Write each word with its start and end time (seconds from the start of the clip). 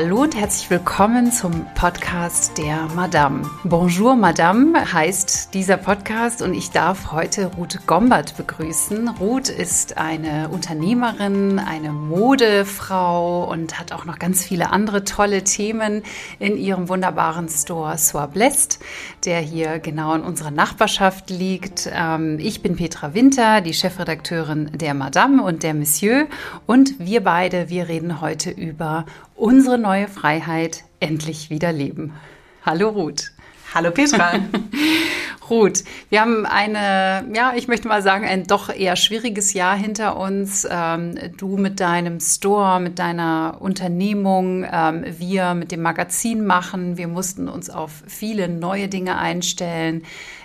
Hallo 0.00 0.22
und 0.22 0.36
herzlich 0.36 0.70
willkommen 0.70 1.32
zum 1.32 1.66
Podcast 1.74 2.56
der 2.56 2.86
Madame. 2.94 3.42
Bonjour 3.64 4.14
Madame 4.14 4.92
heißt 4.92 5.52
dieser 5.54 5.76
Podcast 5.76 6.40
und 6.40 6.54
ich 6.54 6.70
darf 6.70 7.10
heute 7.10 7.46
Ruth 7.56 7.84
Gombert 7.88 8.36
begrüßen. 8.36 9.08
Ruth 9.18 9.48
ist 9.48 9.98
eine 9.98 10.50
Unternehmerin, 10.50 11.58
eine 11.58 11.90
Modefrau 11.90 13.50
und 13.50 13.80
hat 13.80 13.90
auch 13.90 14.04
noch 14.04 14.20
ganz 14.20 14.44
viele 14.44 14.70
andere 14.70 15.02
tolle 15.02 15.42
Themen 15.42 16.04
in 16.38 16.56
ihrem 16.56 16.88
wunderbaren 16.88 17.48
Store 17.48 17.98
Soir 17.98 18.28
Blessed, 18.28 18.78
der 19.24 19.40
hier 19.40 19.80
genau 19.80 20.14
in 20.14 20.22
unserer 20.22 20.52
Nachbarschaft 20.52 21.28
liegt. 21.28 21.90
Ähm, 21.92 22.38
ich 22.38 22.62
bin 22.62 22.76
Petra 22.76 23.14
Winter, 23.14 23.62
die 23.62 23.74
Chefredakteurin 23.74 24.70
der 24.74 24.94
Madame 24.94 25.42
und 25.42 25.64
der 25.64 25.74
Monsieur 25.74 26.28
und 26.66 27.00
wir 27.00 27.24
beide, 27.24 27.68
wir 27.68 27.88
reden 27.88 28.20
heute 28.20 28.50
über 28.50 29.04
unsere 29.38 29.78
neue 29.78 30.08
Freiheit 30.08 30.84
endlich 31.00 31.48
wieder 31.48 31.72
leben. 31.72 32.12
Hallo 32.64 32.88
Ruth. 32.88 33.30
Hallo 33.72 33.90
Petra. 33.90 34.32
Ruth, 35.50 35.84
wir 36.10 36.20
haben 36.20 36.44
eine, 36.44 37.24
ja, 37.34 37.52
ich 37.54 37.68
möchte 37.68 37.88
mal 37.88 38.02
sagen, 38.02 38.26
ein 38.26 38.44
doch 38.44 38.68
eher 38.68 38.96
schwieriges 38.96 39.54
Jahr 39.54 39.76
hinter 39.76 40.18
uns. 40.18 40.66
Ähm, 40.70 41.14
du 41.38 41.56
mit 41.56 41.80
deinem 41.80 42.20
Store, 42.20 42.80
mit 42.80 42.98
deiner 42.98 43.56
Unternehmung, 43.60 44.66
ähm, 44.70 45.04
wir 45.06 45.54
mit 45.54 45.72
dem 45.72 45.80
Magazin 45.80 46.44
machen. 46.44 46.98
Wir 46.98 47.08
mussten 47.08 47.48
uns 47.48 47.70
auf 47.70 48.02
viele 48.06 48.48
neue 48.48 48.88
Dinge 48.88 49.16
einstellen. 49.16 50.02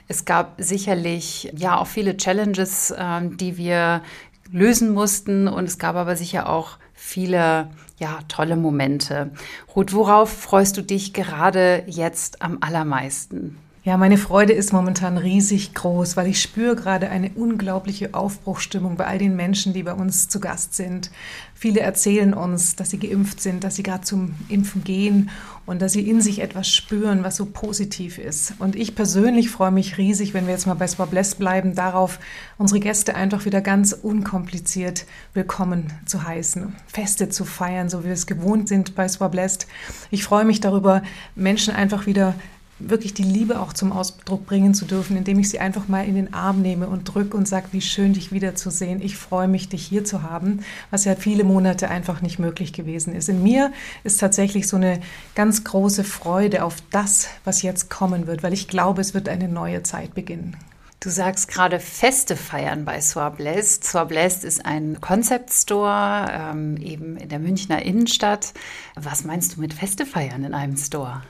Es 0.07 0.23
gab 0.23 0.55
sicherlich 0.57 1.51
ja 1.55 1.77
auch 1.77 1.87
viele 1.87 2.15
Challenges, 2.15 2.93
ähm, 2.97 3.35
die 3.35 3.57
wir 3.57 4.03
lösen 4.51 4.93
mussten 4.93 5.47
und 5.47 5.65
es 5.65 5.79
gab 5.79 5.95
aber 5.95 6.15
sicher 6.15 6.47
auch 6.47 6.77
viele 7.03 7.69
ja, 7.99 8.19
tolle 8.27 8.55
Momente. 8.55 9.31
Ruth, 9.75 9.93
worauf 9.93 10.31
freust 10.31 10.77
du 10.77 10.81
dich 10.81 11.13
gerade 11.13 11.83
jetzt 11.85 12.41
am 12.41 12.57
allermeisten? 12.61 13.57
Ja, 13.85 13.97
meine 13.97 14.17
Freude 14.17 14.53
ist 14.53 14.71
momentan 14.71 15.17
riesig 15.17 15.73
groß, 15.73 16.15
weil 16.15 16.27
ich 16.27 16.41
spüre 16.41 16.73
gerade 16.73 17.09
eine 17.09 17.31
unglaubliche 17.31 18.13
Aufbruchstimmung 18.13 18.95
bei 18.95 19.05
all 19.05 19.17
den 19.17 19.35
Menschen, 19.35 19.73
die 19.73 19.83
bei 19.83 19.93
uns 19.93 20.29
zu 20.29 20.39
Gast 20.39 20.73
sind. 20.73 21.11
Viele 21.53 21.81
erzählen 21.81 22.33
uns, 22.33 22.77
dass 22.77 22.91
sie 22.91 22.97
geimpft 22.97 23.41
sind, 23.41 23.65
dass 23.65 23.75
sie 23.75 23.83
gerade 23.83 24.05
zum 24.05 24.35
Impfen 24.47 24.85
gehen 24.85 25.31
und 25.65 25.81
dass 25.81 25.91
sie 25.91 26.09
in 26.09 26.21
sich 26.21 26.39
etwas 26.39 26.69
spüren, 26.69 27.25
was 27.25 27.35
so 27.35 27.45
positiv 27.45 28.19
ist. 28.19 28.53
Und 28.57 28.77
ich 28.77 28.95
persönlich 28.95 29.49
freue 29.49 29.71
mich 29.71 29.97
riesig, 29.97 30.33
wenn 30.33 30.45
wir 30.47 30.53
jetzt 30.53 30.65
mal 30.65 30.75
bei 30.75 30.87
Swabless 30.87 31.35
bleiben, 31.35 31.75
darauf, 31.75 32.19
unsere 32.57 32.79
Gäste 32.79 33.15
einfach 33.15 33.43
wieder 33.43 33.59
ganz 33.59 33.91
unkompliziert 33.91 35.05
willkommen 35.33 35.91
zu 36.05 36.23
heißen, 36.23 36.73
Feste 36.87 37.27
zu 37.27 37.43
feiern, 37.43 37.89
so 37.89 37.99
wie 38.03 38.05
wir 38.05 38.13
es 38.13 38.27
gewohnt 38.27 38.69
sind 38.69 38.95
bei 38.95 39.09
Swablest. 39.09 39.67
Ich 40.09 40.23
freue 40.23 40.45
mich 40.45 40.61
darüber, 40.61 41.03
Menschen 41.35 41.75
einfach 41.75 42.05
wieder 42.05 42.33
wirklich 42.79 43.13
die 43.13 43.23
Liebe 43.23 43.59
auch 43.59 43.73
zum 43.73 43.91
Ausdruck 43.91 44.45
bringen 44.45 44.73
zu 44.73 44.85
dürfen, 44.85 45.15
indem 45.15 45.39
ich 45.39 45.49
sie 45.49 45.59
einfach 45.59 45.87
mal 45.87 46.05
in 46.05 46.15
den 46.15 46.33
Arm 46.33 46.61
nehme 46.61 46.87
und 46.87 47.05
drücke 47.05 47.37
und 47.37 47.47
sage, 47.47 47.67
wie 47.71 47.81
schön 47.81 48.13
dich 48.13 48.31
wiederzusehen. 48.31 49.01
Ich 49.01 49.17
freue 49.17 49.47
mich, 49.47 49.69
dich 49.69 49.85
hier 49.85 50.03
zu 50.03 50.23
haben, 50.23 50.61
was 50.91 51.05
ja 51.05 51.15
viele 51.15 51.43
Monate 51.43 51.89
einfach 51.89 52.21
nicht 52.21 52.39
möglich 52.39 52.73
gewesen 52.73 53.13
ist. 53.13 53.29
In 53.29 53.43
mir 53.43 53.71
ist 54.03 54.19
tatsächlich 54.19 54.67
so 54.67 54.77
eine 54.77 54.99
ganz 55.35 55.63
große 55.63 56.03
Freude 56.03 56.63
auf 56.63 56.77
das, 56.91 57.27
was 57.45 57.61
jetzt 57.61 57.89
kommen 57.89 58.27
wird, 58.27 58.43
weil 58.43 58.53
ich 58.53 58.67
glaube, 58.67 59.01
es 59.01 59.13
wird 59.13 59.29
eine 59.29 59.47
neue 59.47 59.83
Zeit 59.83 60.13
beginnen. 60.13 60.57
Du 61.03 61.09
sagst 61.09 61.49
gerade 61.49 61.81
Feste 61.81 62.37
feiern 62.37 62.85
bei 62.85 63.01
Soir 63.01 63.31
Blest. 63.31 63.83
Soir 63.83 64.05
Blest 64.05 64.45
ist 64.45 64.65
ein 64.65 65.01
Concept 65.01 65.51
Store 65.51 66.27
ähm, 66.31 66.77
eben 66.77 67.17
in 67.17 67.27
der 67.27 67.39
Münchner 67.39 67.81
Innenstadt. 67.81 68.53
Was 68.95 69.25
meinst 69.25 69.57
du 69.57 69.59
mit 69.59 69.73
Feste 69.73 70.05
feiern 70.05 70.45
in 70.45 70.53
einem 70.53 70.77
Store? 70.77 71.21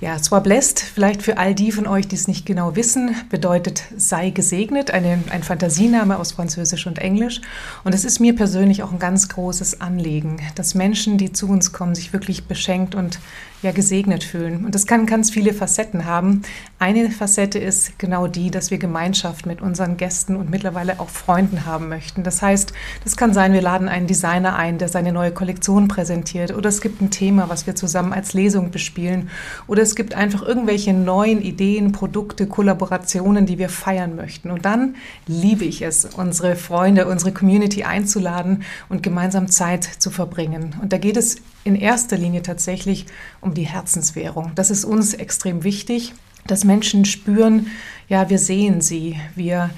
Ja, 0.00 0.18
Sois 0.18 0.40
blessed, 0.40 0.80
vielleicht 0.80 1.22
für 1.22 1.38
all 1.38 1.54
die 1.54 1.72
von 1.72 1.86
euch, 1.86 2.08
die 2.08 2.16
es 2.16 2.28
nicht 2.28 2.46
genau 2.46 2.76
wissen, 2.76 3.14
bedeutet 3.30 3.84
sei 3.96 4.30
gesegnet, 4.30 4.90
eine, 4.90 5.18
ein 5.30 5.42
Fantasiename 5.42 6.18
aus 6.18 6.32
Französisch 6.32 6.86
und 6.86 6.98
Englisch. 6.98 7.40
Und 7.84 7.94
es 7.94 8.04
ist 8.04 8.20
mir 8.20 8.34
persönlich 8.34 8.82
auch 8.82 8.92
ein 8.92 8.98
ganz 8.98 9.28
großes 9.28 9.80
Anliegen, 9.80 10.38
dass 10.54 10.74
Menschen, 10.74 11.18
die 11.18 11.32
zu 11.32 11.48
uns 11.48 11.72
kommen, 11.72 11.94
sich 11.94 12.12
wirklich 12.12 12.44
beschenkt 12.44 12.94
und 12.94 13.18
ja 13.64 13.72
gesegnet 13.72 14.22
fühlen. 14.22 14.64
Und 14.64 14.74
das 14.74 14.86
kann 14.86 15.06
ganz 15.06 15.30
viele 15.30 15.52
Facetten 15.52 16.04
haben. 16.04 16.42
Eine 16.78 17.10
Facette 17.10 17.58
ist 17.58 17.98
genau 17.98 18.26
die, 18.26 18.50
dass 18.50 18.70
wir 18.70 18.78
Gemeinschaft 18.78 19.46
mit 19.46 19.60
unseren 19.60 19.96
Gästen 19.96 20.36
und 20.36 20.50
mittlerweile 20.50 21.00
auch 21.00 21.08
Freunden 21.08 21.64
haben 21.64 21.88
möchten. 21.88 22.22
Das 22.22 22.42
heißt, 22.42 22.72
das 23.02 23.16
kann 23.16 23.32
sein, 23.32 23.52
wir 23.52 23.62
laden 23.62 23.88
einen 23.88 24.06
Designer 24.06 24.54
ein, 24.54 24.78
der 24.78 24.88
seine 24.88 25.12
neue 25.12 25.32
Kollektion 25.32 25.88
präsentiert. 25.88 26.54
Oder 26.54 26.68
es 26.68 26.80
gibt 26.80 27.00
ein 27.00 27.10
Thema, 27.10 27.48
was 27.48 27.66
wir 27.66 27.74
zusammen 27.74 28.12
als 28.12 28.34
Lesung 28.34 28.70
bespielen. 28.70 29.30
Oder 29.66 29.82
es 29.82 29.94
gibt 29.94 30.14
einfach 30.14 30.42
irgendwelche 30.42 30.92
neuen 30.92 31.40
Ideen, 31.40 31.92
Produkte, 31.92 32.46
Kollaborationen, 32.46 33.46
die 33.46 33.58
wir 33.58 33.68
feiern 33.68 34.16
möchten. 34.16 34.50
Und 34.50 34.64
dann 34.64 34.96
liebe 35.26 35.64
ich 35.64 35.82
es, 35.82 36.04
unsere 36.04 36.56
Freunde, 36.56 37.06
unsere 37.06 37.32
Community 37.32 37.84
einzuladen 37.84 38.62
und 38.88 39.02
gemeinsam 39.02 39.48
Zeit 39.48 39.84
zu 39.84 40.10
verbringen. 40.10 40.74
Und 40.80 40.92
da 40.92 40.98
geht 40.98 41.16
es 41.16 41.36
in 41.64 41.76
erster 41.76 42.16
Linie 42.16 42.42
tatsächlich 42.42 43.06
um 43.40 43.54
die 43.54 43.66
Herzenswährung. 43.66 44.52
Das 44.54 44.70
ist 44.70 44.84
uns 44.84 45.14
extrem 45.14 45.64
wichtig, 45.64 46.14
dass 46.46 46.64
Menschen 46.64 47.04
spüren, 47.04 47.68
ja, 48.08 48.28
wir 48.28 48.38
sehen 48.38 48.80
sie, 48.80 49.18
wir 49.34 49.70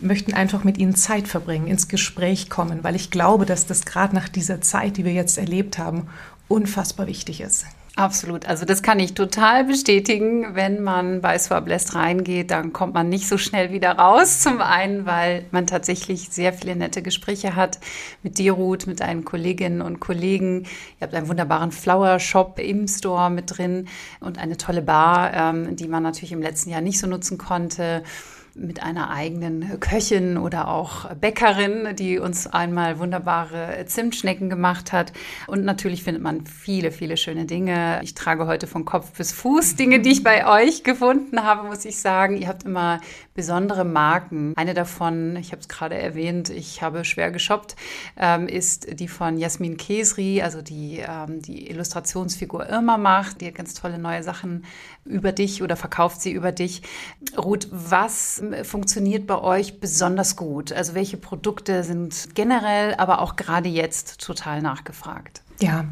möchten 0.00 0.32
einfach 0.32 0.64
mit 0.64 0.78
ihnen 0.78 0.94
Zeit 0.94 1.28
verbringen, 1.28 1.66
ins 1.66 1.88
Gespräch 1.88 2.50
kommen, 2.50 2.82
weil 2.82 2.96
ich 2.96 3.10
glaube, 3.10 3.46
dass 3.46 3.66
das 3.66 3.84
gerade 3.84 4.14
nach 4.14 4.28
dieser 4.28 4.60
Zeit, 4.60 4.96
die 4.96 5.04
wir 5.04 5.12
jetzt 5.12 5.38
erlebt 5.38 5.78
haben, 5.78 6.08
unfassbar 6.48 7.06
wichtig 7.06 7.40
ist. 7.40 7.66
Absolut. 8.00 8.46
Also 8.46 8.64
das 8.64 8.82
kann 8.82 8.98
ich 8.98 9.12
total 9.12 9.64
bestätigen. 9.64 10.54
Wenn 10.54 10.82
man 10.82 11.20
bei 11.20 11.38
Swablest 11.38 11.94
reingeht, 11.94 12.50
dann 12.50 12.72
kommt 12.72 12.94
man 12.94 13.10
nicht 13.10 13.28
so 13.28 13.36
schnell 13.36 13.72
wieder 13.72 13.90
raus. 13.90 14.40
Zum 14.40 14.62
einen, 14.62 15.04
weil 15.04 15.44
man 15.50 15.66
tatsächlich 15.66 16.30
sehr 16.30 16.54
viele 16.54 16.76
nette 16.76 17.02
Gespräche 17.02 17.56
hat 17.56 17.78
mit 18.22 18.38
dir, 18.38 18.52
Ruth, 18.52 18.86
mit 18.86 19.00
deinen 19.00 19.26
Kolleginnen 19.26 19.82
und 19.82 20.00
Kollegen. 20.00 20.62
Ihr 20.62 21.02
habt 21.02 21.14
einen 21.14 21.28
wunderbaren 21.28 21.72
Flower 21.72 22.18
Shop 22.20 22.58
im 22.58 22.88
Store 22.88 23.28
mit 23.28 23.58
drin 23.58 23.86
und 24.20 24.38
eine 24.38 24.56
tolle 24.56 24.80
Bar, 24.80 25.34
ähm, 25.34 25.76
die 25.76 25.86
man 25.86 26.02
natürlich 26.02 26.32
im 26.32 26.40
letzten 26.40 26.70
Jahr 26.70 26.80
nicht 26.80 26.98
so 26.98 27.06
nutzen 27.06 27.36
konnte 27.36 28.02
mit 28.54 28.82
einer 28.82 29.10
eigenen 29.10 29.80
Köchin 29.80 30.36
oder 30.38 30.68
auch 30.68 31.14
Bäckerin, 31.14 31.96
die 31.96 32.18
uns 32.18 32.46
einmal 32.46 32.98
wunderbare 32.98 33.84
Zimtschnecken 33.86 34.50
gemacht 34.50 34.92
hat. 34.92 35.12
Und 35.46 35.64
natürlich 35.64 36.02
findet 36.02 36.22
man 36.22 36.46
viele, 36.46 36.92
viele 36.92 37.16
schöne 37.16 37.46
Dinge. 37.46 38.00
Ich 38.02 38.14
trage 38.14 38.46
heute 38.46 38.66
von 38.66 38.84
Kopf 38.84 39.12
bis 39.16 39.32
Fuß 39.32 39.76
Dinge, 39.76 40.00
die 40.00 40.10
ich 40.10 40.22
bei 40.22 40.46
euch 40.46 40.84
gefunden 40.84 41.42
habe, 41.42 41.68
muss 41.68 41.84
ich 41.84 42.00
sagen. 42.00 42.36
Ihr 42.36 42.48
habt 42.48 42.64
immer 42.64 43.00
besondere 43.34 43.84
Marken. 43.84 44.54
Eine 44.56 44.74
davon, 44.74 45.36
ich 45.36 45.52
habe 45.52 45.60
es 45.60 45.68
gerade 45.68 45.96
erwähnt, 45.96 46.50
ich 46.50 46.82
habe 46.82 47.04
schwer 47.04 47.30
geshoppt, 47.30 47.76
ähm, 48.18 48.48
ist 48.48 48.98
die 49.00 49.08
von 49.08 49.38
Jasmin 49.38 49.76
Kesri, 49.76 50.42
also 50.42 50.60
die 50.62 50.98
ähm, 50.98 51.40
die 51.40 51.70
Illustrationsfigur 51.70 52.68
Irma 52.68 52.98
macht. 52.98 53.40
Die 53.40 53.46
hat 53.46 53.54
ganz 53.54 53.74
tolle 53.74 53.98
neue 53.98 54.22
Sachen 54.22 54.64
über 55.04 55.32
dich 55.32 55.62
oder 55.62 55.76
verkauft 55.76 56.20
sie 56.20 56.32
über 56.32 56.52
dich. 56.52 56.82
Ruth, 57.36 57.68
was 57.70 58.39
funktioniert 58.62 59.26
bei 59.26 59.40
euch 59.40 59.80
besonders 59.80 60.36
gut? 60.36 60.72
Also 60.72 60.94
welche 60.94 61.16
Produkte 61.16 61.84
sind 61.84 62.34
generell, 62.34 62.94
aber 62.94 63.20
auch 63.20 63.36
gerade 63.36 63.68
jetzt 63.68 64.20
total 64.20 64.62
nachgefragt? 64.62 65.42
Ja, 65.60 65.84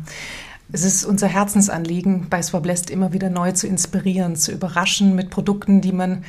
es 0.70 0.84
ist 0.84 1.04
unser 1.04 1.28
Herzensanliegen, 1.28 2.28
bei 2.28 2.42
Swablest 2.42 2.90
immer 2.90 3.12
wieder 3.12 3.30
neu 3.30 3.52
zu 3.52 3.66
inspirieren, 3.66 4.36
zu 4.36 4.52
überraschen 4.52 5.14
mit 5.14 5.30
Produkten, 5.30 5.80
die 5.80 5.92
man 5.92 6.24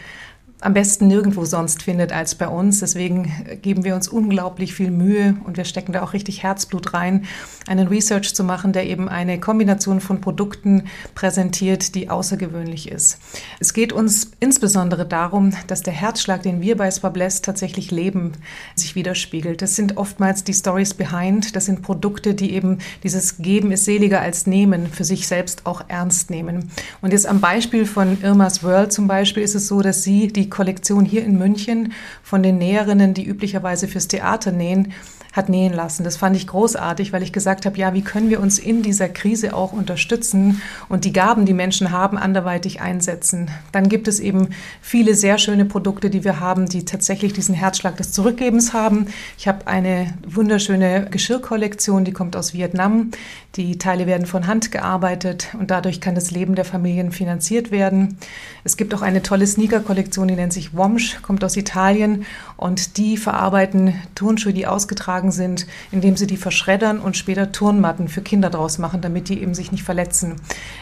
am 0.61 0.73
besten 0.73 1.07
nirgendwo 1.07 1.45
sonst 1.45 1.83
findet 1.83 2.11
als 2.11 2.35
bei 2.35 2.47
uns. 2.47 2.81
Deswegen 2.81 3.31
geben 3.61 3.85
wir 3.85 3.95
uns 3.95 4.09
unglaublich 4.09 4.73
viel 4.73 4.91
Mühe 4.91 5.37
und 5.45 5.55
wir 5.55 5.63
stecken 5.63 5.93
da 5.93 6.01
auch 6.01 6.13
richtig 6.13 6.43
Herzblut 6.43 6.93
rein, 6.93 7.25
einen 7.67 7.87
Research 7.87 8.35
zu 8.35 8.43
machen, 8.43 8.73
der 8.73 8.85
eben 8.85 9.07
eine 9.07 9.39
Kombination 9.39 10.01
von 10.01 10.19
Produkten 10.19 10.83
präsentiert, 11.15 11.95
die 11.95 12.09
außergewöhnlich 12.09 12.91
ist. 12.91 13.19
Es 13.59 13.73
geht 13.73 13.93
uns 13.93 14.31
insbesondere 14.39 15.05
darum, 15.05 15.51
dass 15.67 15.81
der 15.81 15.93
Herzschlag, 15.93 16.43
den 16.43 16.61
wir 16.61 16.75
bei 16.75 16.91
Swabless 16.91 17.41
tatsächlich 17.41 17.91
leben, 17.91 18.33
sich 18.75 18.95
widerspiegelt. 18.95 19.61
Das 19.61 19.77
sind 19.77 19.95
oftmals 19.95 20.43
die 20.43 20.53
Stories 20.53 20.93
behind. 20.93 21.55
Das 21.55 21.65
sind 21.65 21.83
Produkte, 21.83 22.33
die 22.33 22.51
eben 22.51 22.79
dieses 23.03 23.37
Geben 23.37 23.71
ist 23.71 23.85
seliger 23.85 24.19
als 24.19 24.45
Nehmen 24.45 24.87
für 24.87 25.05
sich 25.05 25.27
selbst 25.27 25.65
auch 25.65 25.83
ernst 25.87 26.29
nehmen. 26.29 26.69
Und 27.01 27.13
jetzt 27.13 27.27
am 27.27 27.39
Beispiel 27.39 27.85
von 27.85 28.21
Irmas 28.21 28.61
World 28.63 28.91
zum 28.91 29.07
Beispiel 29.07 29.43
ist 29.43 29.55
es 29.55 29.67
so, 29.67 29.81
dass 29.81 30.03
sie 30.03 30.27
die 30.27 30.48
die 30.49 30.55
Kollektion 30.55 31.05
hier 31.05 31.23
in 31.23 31.37
München 31.37 31.93
von 32.23 32.41
den 32.41 32.57
Näherinnen, 32.57 33.13
die 33.13 33.23
üblicherweise 33.23 33.87
fürs 33.87 34.07
Theater 34.07 34.51
nähen, 34.51 34.93
hat 35.33 35.49
nähen 35.49 35.73
lassen. 35.73 36.03
Das 36.03 36.17
fand 36.17 36.35
ich 36.35 36.47
großartig, 36.47 37.13
weil 37.13 37.23
ich 37.23 37.33
gesagt 37.33 37.65
habe, 37.65 37.77
ja, 37.77 37.93
wie 37.93 38.01
können 38.01 38.29
wir 38.29 38.39
uns 38.39 38.59
in 38.59 38.81
dieser 38.81 39.09
Krise 39.09 39.53
auch 39.53 39.71
unterstützen 39.71 40.61
und 40.87 41.05
die 41.05 41.13
Gaben, 41.13 41.45
die 41.45 41.53
Menschen 41.53 41.91
haben, 41.91 42.17
anderweitig 42.17 42.81
einsetzen. 42.81 43.51
Dann 43.71 43.89
gibt 43.89 44.07
es 44.07 44.19
eben 44.19 44.49
viele 44.81 45.15
sehr 45.15 45.37
schöne 45.37 45.65
Produkte, 45.65 46.09
die 46.09 46.23
wir 46.23 46.39
haben, 46.39 46.67
die 46.67 46.85
tatsächlich 46.85 47.33
diesen 47.33 47.55
Herzschlag 47.55 47.97
des 47.97 48.11
Zurückgebens 48.11 48.73
haben. 48.73 49.07
Ich 49.37 49.47
habe 49.47 49.67
eine 49.67 50.13
wunderschöne 50.27 51.07
Geschirrkollektion, 51.09 52.05
die 52.05 52.13
kommt 52.13 52.35
aus 52.35 52.53
Vietnam. 52.53 53.11
Die 53.55 53.77
Teile 53.77 54.07
werden 54.07 54.27
von 54.27 54.47
Hand 54.47 54.71
gearbeitet 54.71 55.49
und 55.59 55.71
dadurch 55.71 56.01
kann 56.01 56.15
das 56.15 56.31
Leben 56.31 56.55
der 56.55 56.65
Familien 56.65 57.11
finanziert 57.11 57.71
werden. 57.71 58.17
Es 58.63 58.77
gibt 58.77 58.93
auch 58.93 59.01
eine 59.01 59.23
tolle 59.23 59.47
Sneaker-Kollektion, 59.47 60.27
die 60.27 60.35
nennt 60.35 60.53
sich 60.53 60.75
Womsch, 60.75 61.21
kommt 61.21 61.43
aus 61.43 61.57
Italien 61.57 62.25
und 62.59 62.97
die 62.97 63.15
verarbeiten 63.15 63.93
Turnschuhe, 64.15 64.51
die 64.51 64.67
ausgetragen 64.67 65.31
sind, 65.31 65.65
indem 65.93 66.17
sie 66.17 66.27
die 66.27 66.35
verschreddern 66.35 66.99
und 66.99 67.15
später 67.15 67.53
Turnmatten 67.53 68.09
für 68.09 68.21
Kinder 68.21 68.49
draus 68.49 68.79
machen, 68.79 68.99
damit 68.99 69.29
die 69.29 69.41
eben 69.41 69.53
sich 69.53 69.71
nicht 69.71 69.83
verletzen. 69.83 70.35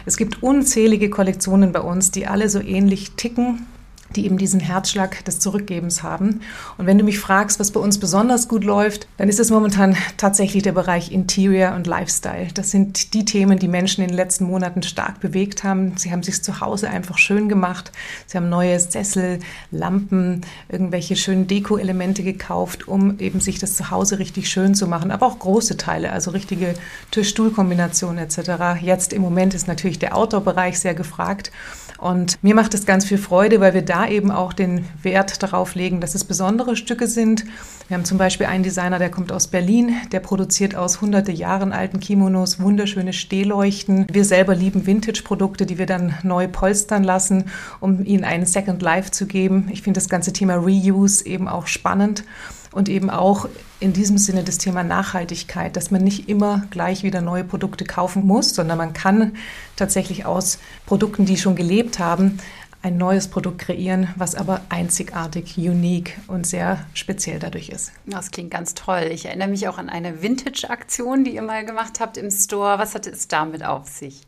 Es 0.07 0.17
gibt 0.17 0.41
unzählige 0.41 1.11
Kollektionen 1.11 1.71
bei 1.71 1.81
uns, 1.81 2.09
die 2.09 2.25
alle 2.25 2.49
so 2.49 2.59
ähnlich 2.59 3.11
ticken 3.11 3.67
die 4.17 4.25
eben 4.25 4.37
diesen 4.37 4.59
Herzschlag 4.59 5.23
des 5.25 5.39
Zurückgebens 5.39 6.03
haben. 6.03 6.41
Und 6.77 6.87
wenn 6.87 6.97
du 6.97 7.03
mich 7.03 7.19
fragst, 7.19 7.59
was 7.59 7.71
bei 7.71 7.79
uns 7.79 7.99
besonders 7.99 8.47
gut 8.47 8.63
läuft, 8.63 9.07
dann 9.17 9.29
ist 9.29 9.39
es 9.39 9.51
momentan 9.51 9.95
tatsächlich 10.17 10.63
der 10.63 10.71
Bereich 10.71 11.11
Interior 11.11 11.75
und 11.75 11.87
Lifestyle. 11.87 12.47
Das 12.53 12.71
sind 12.71 13.13
die 13.13 13.23
Themen, 13.23 13.59
die 13.59 13.67
Menschen 13.67 14.01
in 14.01 14.09
den 14.09 14.17
letzten 14.17 14.45
Monaten 14.45 14.81
stark 14.83 15.19
bewegt 15.19 15.63
haben. 15.63 15.95
Sie 15.97 16.11
haben 16.11 16.23
sich 16.23 16.43
zu 16.43 16.59
Hause 16.59 16.89
einfach 16.89 17.17
schön 17.17 17.47
gemacht. 17.47 17.91
Sie 18.25 18.37
haben 18.37 18.49
neue 18.49 18.79
Sessel, 18.79 19.39
Lampen, 19.71 20.41
irgendwelche 20.69 21.15
schönen 21.15 21.47
Deko-Elemente 21.47 22.23
gekauft, 22.23 22.87
um 22.87 23.19
eben 23.19 23.39
sich 23.39 23.59
das 23.59 23.75
zu 23.75 23.91
Hause 23.91 24.19
richtig 24.19 24.49
schön 24.49 24.73
zu 24.73 24.87
machen. 24.87 25.11
Aber 25.11 25.27
auch 25.27 25.37
große 25.37 25.77
Teile, 25.77 26.11
also 26.11 26.31
richtige 26.31 26.73
Tisch-Stuhl-Kombinationen 27.11 28.17
etc. 28.17 28.81
Jetzt 28.81 29.13
im 29.13 29.21
Moment 29.21 29.53
ist 29.53 29.67
natürlich 29.67 29.99
der 29.99 30.17
Outdoor-Bereich 30.17 30.79
sehr 30.79 30.95
gefragt. 30.95 31.51
Und 31.97 32.41
mir 32.43 32.55
macht 32.55 32.73
es 32.73 32.85
ganz 32.85 33.05
viel 33.05 33.17
Freude, 33.17 33.59
weil 33.59 33.73
wir 33.73 33.81
da 33.81 34.07
eben 34.07 34.31
auch 34.31 34.53
den 34.53 34.85
Wert 35.01 35.41
darauf 35.41 35.75
legen, 35.75 36.01
dass 36.01 36.15
es 36.15 36.23
besondere 36.23 36.75
Stücke 36.75 37.07
sind. 37.07 37.45
Wir 37.87 37.95
haben 37.95 38.05
zum 38.05 38.17
Beispiel 38.17 38.45
einen 38.45 38.63
Designer, 38.63 38.99
der 38.99 39.09
kommt 39.09 39.31
aus 39.31 39.47
Berlin, 39.47 39.95
der 40.11 40.19
produziert 40.19 40.75
aus 40.75 41.01
hunderte 41.01 41.31
Jahren 41.31 41.71
alten 41.71 41.99
Kimonos 41.99 42.59
wunderschöne 42.59 43.13
Stehleuchten. 43.13 44.07
Wir 44.11 44.25
selber 44.25 44.55
lieben 44.55 44.85
Vintage-Produkte, 44.85 45.65
die 45.65 45.77
wir 45.77 45.85
dann 45.85 46.13
neu 46.23 46.47
polstern 46.47 47.03
lassen, 47.03 47.45
um 47.79 48.05
ihnen 48.05 48.23
einen 48.23 48.45
Second 48.45 48.81
Life 48.81 49.11
zu 49.11 49.25
geben. 49.25 49.69
Ich 49.71 49.81
finde 49.81 49.99
das 49.99 50.09
ganze 50.09 50.33
Thema 50.33 50.55
Reuse 50.55 51.25
eben 51.25 51.47
auch 51.47 51.67
spannend 51.67 52.23
und 52.77 52.89
eben 52.89 53.09
auch 53.09 53.49
in 53.79 53.91
diesem 53.91 54.19
Sinne 54.19 54.43
das 54.43 54.59
Thema 54.59 54.83
Nachhaltigkeit, 54.83 55.75
dass 55.75 55.89
man 55.89 56.03
nicht 56.03 56.29
immer 56.29 56.67
gleich 56.69 57.01
wieder 57.01 57.21
neue 57.21 57.43
Produkte 57.43 57.85
kaufen 57.85 58.23
muss, 58.23 58.53
sondern 58.53 58.77
man 58.77 58.93
kann 58.93 59.33
tatsächlich 59.75 60.27
aus 60.27 60.59
Produkten, 60.85 61.25
die 61.25 61.37
schon 61.37 61.55
gelebt 61.55 61.97
haben, 61.97 62.37
ein 62.81 62.97
neues 62.97 63.27
Produkt 63.27 63.59
kreieren, 63.59 64.09
was 64.15 64.35
aber 64.35 64.61
einzigartig, 64.69 65.57
unique 65.57 66.17
und 66.27 66.45
sehr 66.45 66.85
speziell 66.93 67.39
dadurch 67.39 67.69
ist. 67.69 67.91
Das 68.05 68.31
klingt 68.31 68.51
ganz 68.51 68.75
toll. 68.75 69.09
Ich 69.11 69.25
erinnere 69.25 69.47
mich 69.47 69.67
auch 69.67 69.77
an 69.77 69.89
eine 69.89 70.21
Vintage-Aktion, 70.21 71.23
die 71.23 71.35
ihr 71.35 71.41
mal 71.41 71.65
gemacht 71.65 71.99
habt 71.99 72.17
im 72.17 72.31
Store. 72.31 72.79
Was 72.79 72.95
hat 72.95 73.07
es 73.07 73.27
damit 73.27 73.65
auf 73.65 73.87
sich? 73.87 74.21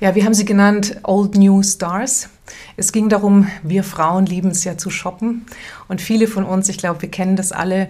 Ja, 0.00 0.14
wir 0.14 0.24
haben 0.24 0.34
sie 0.34 0.44
genannt 0.44 1.00
Old 1.04 1.36
New 1.36 1.62
Stars. 1.62 2.28
Es 2.76 2.92
ging 2.92 3.08
darum, 3.08 3.48
wir 3.62 3.82
Frauen 3.82 4.26
lieben 4.26 4.50
es 4.50 4.64
ja 4.64 4.76
zu 4.76 4.90
shoppen 4.90 5.46
und 5.88 6.00
viele 6.00 6.26
von 6.26 6.44
uns, 6.44 6.68
ich 6.68 6.78
glaube, 6.78 7.02
wir 7.02 7.10
kennen 7.10 7.36
das 7.36 7.50
alle, 7.50 7.88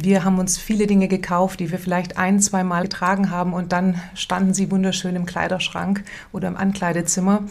wir 0.00 0.24
haben 0.24 0.38
uns 0.38 0.58
viele 0.58 0.86
Dinge 0.86 1.08
gekauft, 1.08 1.58
die 1.58 1.72
wir 1.72 1.78
vielleicht 1.80 2.16
ein, 2.16 2.40
zwei 2.40 2.62
Mal 2.62 2.82
getragen 2.84 3.30
haben 3.30 3.52
und 3.52 3.72
dann 3.72 4.00
standen 4.14 4.54
sie 4.54 4.70
wunderschön 4.70 5.16
im 5.16 5.26
Kleiderschrank 5.26 6.04
oder 6.30 6.46
im 6.46 6.56
Ankleidezimmer. 6.56 7.42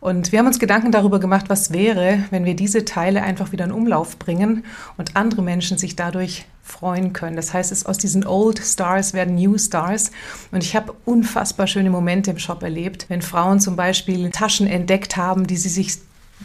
Und 0.00 0.30
wir 0.30 0.38
haben 0.38 0.46
uns 0.46 0.60
Gedanken 0.60 0.92
darüber 0.92 1.18
gemacht, 1.18 1.46
was 1.48 1.72
wäre, 1.72 2.24
wenn 2.30 2.44
wir 2.44 2.54
diese 2.54 2.84
Teile 2.84 3.22
einfach 3.22 3.50
wieder 3.50 3.64
in 3.64 3.72
Umlauf 3.72 4.18
bringen 4.18 4.64
und 4.96 5.16
andere 5.16 5.42
Menschen 5.42 5.76
sich 5.76 5.96
dadurch 5.96 6.46
freuen 6.62 7.12
können. 7.12 7.34
Das 7.34 7.52
heißt, 7.52 7.72
es 7.72 7.86
aus 7.86 7.98
diesen 7.98 8.26
Old 8.26 8.58
Stars 8.58 9.14
werden 9.14 9.34
New 9.34 9.58
Stars. 9.58 10.12
Und 10.52 10.62
ich 10.62 10.76
habe 10.76 10.94
unfassbar 11.04 11.66
schöne 11.66 11.90
Momente 11.90 12.30
im 12.30 12.38
Shop 12.38 12.62
erlebt, 12.62 13.06
wenn 13.08 13.22
Frauen 13.22 13.58
zum 13.58 13.74
Beispiel 13.74 14.30
Taschen 14.30 14.66
entdeckt 14.66 15.16
haben, 15.16 15.46
die 15.46 15.56
sie 15.56 15.70
sich 15.70 15.98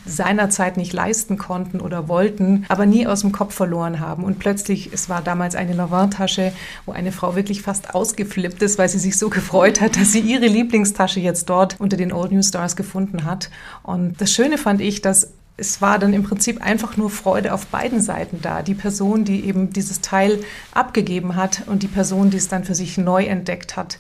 seinerzeit 0.06 0.78
nicht 0.78 0.94
leisten 0.94 1.38
konnten 1.38 1.80
oder 1.80 2.08
wollten, 2.08 2.66
aber 2.68 2.86
nie 2.86 3.08
aus 3.08 3.22
dem 3.22 3.32
Kopf 3.32 3.54
verloren 3.54 4.00
haben. 4.00 4.24
Und 4.24 4.40
plötzlich, 4.40 4.92
es 4.94 5.10
war 5.10 5.22
damals 5.22 5.56
eine 5.56 5.74
Lavant-Tasche, 5.74 6.52
wo 6.86 6.92
eine 6.92 7.12
Frau 7.12 7.36
wirklich 7.36 7.62
fast 7.62 7.96
ausgeflippt 7.96 8.62
ist, 8.62 8.78
weil 8.78 8.90
sie 8.90 9.00
sich 9.00 9.18
so 9.18 9.30
gefreut 9.30 9.82
hat, 9.82 9.96
dass 9.96 10.12
sie 10.12 10.20
ihre 10.20 10.48
Lieblingstasche 10.48 11.20
jetzt 11.20 11.50
dort 11.50 11.80
unter 11.80 11.98
den 11.98 12.12
Old 12.12 12.32
New 12.32 12.44
Stars 12.44 12.76
gefunden 12.76 13.26
hat. 13.26 13.50
Und 13.82 14.20
das 14.20 14.32
Schöne 14.32 14.58
fand 14.58 14.82
ich, 14.82 15.02
dass 15.02 15.32
es 15.56 15.82
war 15.82 16.00
dann 16.00 16.14
im 16.14 16.24
Prinzip 16.24 16.62
einfach 16.62 16.98
nur 16.98 17.10
Freude 17.12 17.54
auf 17.54 17.68
beiden 17.68 18.02
Seiten 18.02 18.42
da. 18.42 18.64
Die 18.64 18.74
Person, 18.74 19.24
die 19.24 19.46
eben 19.46 19.72
dieses 19.72 20.02
Teil 20.02 20.40
abgegeben 20.74 21.36
hat 21.36 21.64
und 21.68 21.84
die 21.84 21.88
Person, 21.88 22.32
die 22.32 22.38
es 22.38 22.48
dann 22.48 22.64
für 22.64 22.74
sich 22.74 22.98
neu 22.98 23.26
entdeckt 23.26 23.78
hat. 23.78 24.00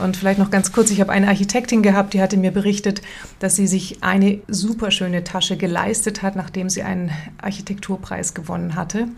Und 0.00 0.16
vielleicht 0.16 0.38
noch 0.38 0.50
ganz 0.50 0.72
kurz, 0.72 0.90
ich 0.90 1.00
habe 1.00 1.12
eine 1.12 1.28
Architektin 1.28 1.82
gehabt, 1.82 2.14
die 2.14 2.22
hatte 2.22 2.36
mir 2.36 2.50
berichtet, 2.50 3.02
dass 3.38 3.56
sie 3.56 3.66
sich 3.66 4.02
eine 4.02 4.40
super 4.48 4.90
schöne 4.90 5.24
Tasche 5.24 5.56
geleistet 5.56 6.22
hat, 6.22 6.36
nachdem 6.36 6.70
sie 6.70 6.82
einen 6.82 7.10
Architekturpreis 7.40 8.34
gewonnen 8.34 8.74
hatte. 8.74 9.08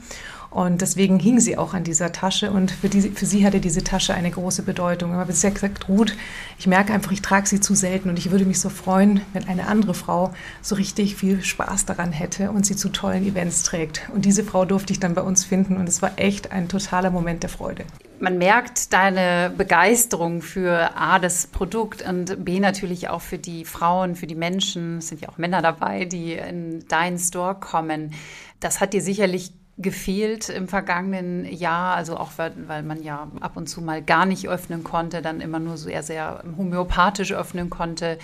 Und 0.52 0.82
deswegen 0.82 1.18
hing 1.18 1.40
sie 1.40 1.56
auch 1.56 1.72
an 1.72 1.82
dieser 1.82 2.12
Tasche 2.12 2.50
und 2.50 2.70
für, 2.70 2.90
die, 2.90 3.00
für 3.00 3.24
sie 3.24 3.46
hatte 3.46 3.58
diese 3.58 3.82
Tasche 3.82 4.12
eine 4.12 4.30
große 4.30 4.62
Bedeutung. 4.62 5.14
Aber 5.14 5.24
bisher 5.24 5.50
gesagt, 5.50 5.88
Ruth, 5.88 6.14
ich 6.58 6.66
merke 6.66 6.92
einfach, 6.92 7.10
ich 7.10 7.22
trage 7.22 7.48
sie 7.48 7.58
zu 7.58 7.74
selten 7.74 8.10
und 8.10 8.18
ich 8.18 8.30
würde 8.30 8.44
mich 8.44 8.60
so 8.60 8.68
freuen, 8.68 9.22
wenn 9.32 9.48
eine 9.48 9.66
andere 9.66 9.94
Frau 9.94 10.34
so 10.60 10.74
richtig 10.74 11.16
viel 11.16 11.42
Spaß 11.42 11.86
daran 11.86 12.12
hätte 12.12 12.50
und 12.50 12.66
sie 12.66 12.76
zu 12.76 12.90
tollen 12.90 13.26
Events 13.26 13.62
trägt. 13.62 14.02
Und 14.14 14.26
diese 14.26 14.44
Frau 14.44 14.66
durfte 14.66 14.92
ich 14.92 15.00
dann 15.00 15.14
bei 15.14 15.22
uns 15.22 15.42
finden 15.42 15.78
und 15.78 15.88
es 15.88 16.02
war 16.02 16.12
echt 16.16 16.52
ein 16.52 16.68
totaler 16.68 17.10
Moment 17.10 17.42
der 17.42 17.50
Freude. 17.50 17.84
Man 18.20 18.36
merkt 18.36 18.92
deine 18.92 19.52
Begeisterung 19.56 20.42
für 20.42 20.94
A, 20.96 21.18
das 21.18 21.46
Produkt 21.46 22.06
und 22.06 22.44
B, 22.44 22.60
natürlich 22.60 23.08
auch 23.08 23.22
für 23.22 23.38
die 23.38 23.64
Frauen, 23.64 24.16
für 24.16 24.26
die 24.26 24.34
Menschen. 24.34 24.98
Es 24.98 25.08
sind 25.08 25.22
ja 25.22 25.30
auch 25.30 25.38
Männer 25.38 25.62
dabei, 25.62 26.04
die 26.04 26.34
in 26.34 26.86
deinen 26.88 27.18
Store 27.18 27.54
kommen. 27.54 28.12
Das 28.60 28.80
hat 28.80 28.92
dir 28.92 29.02
sicherlich 29.02 29.54
gefehlt 29.78 30.50
im 30.50 30.68
vergangenen 30.68 31.46
Jahr, 31.46 31.96
also 31.96 32.16
auch 32.16 32.32
weil, 32.36 32.52
weil, 32.66 32.82
man 32.82 33.02
ja 33.02 33.30
ab 33.40 33.56
und 33.56 33.68
zu 33.68 33.80
mal 33.80 34.02
gar 34.02 34.26
nicht 34.26 34.48
öffnen 34.48 34.84
konnte, 34.84 35.22
dann 35.22 35.40
immer 35.40 35.58
nur 35.58 35.76
so 35.78 35.88
eher 35.88 36.02
sehr 36.02 36.44
homöopathisch 36.56 37.32
öffnen 37.32 37.70
konnte. 37.70 38.18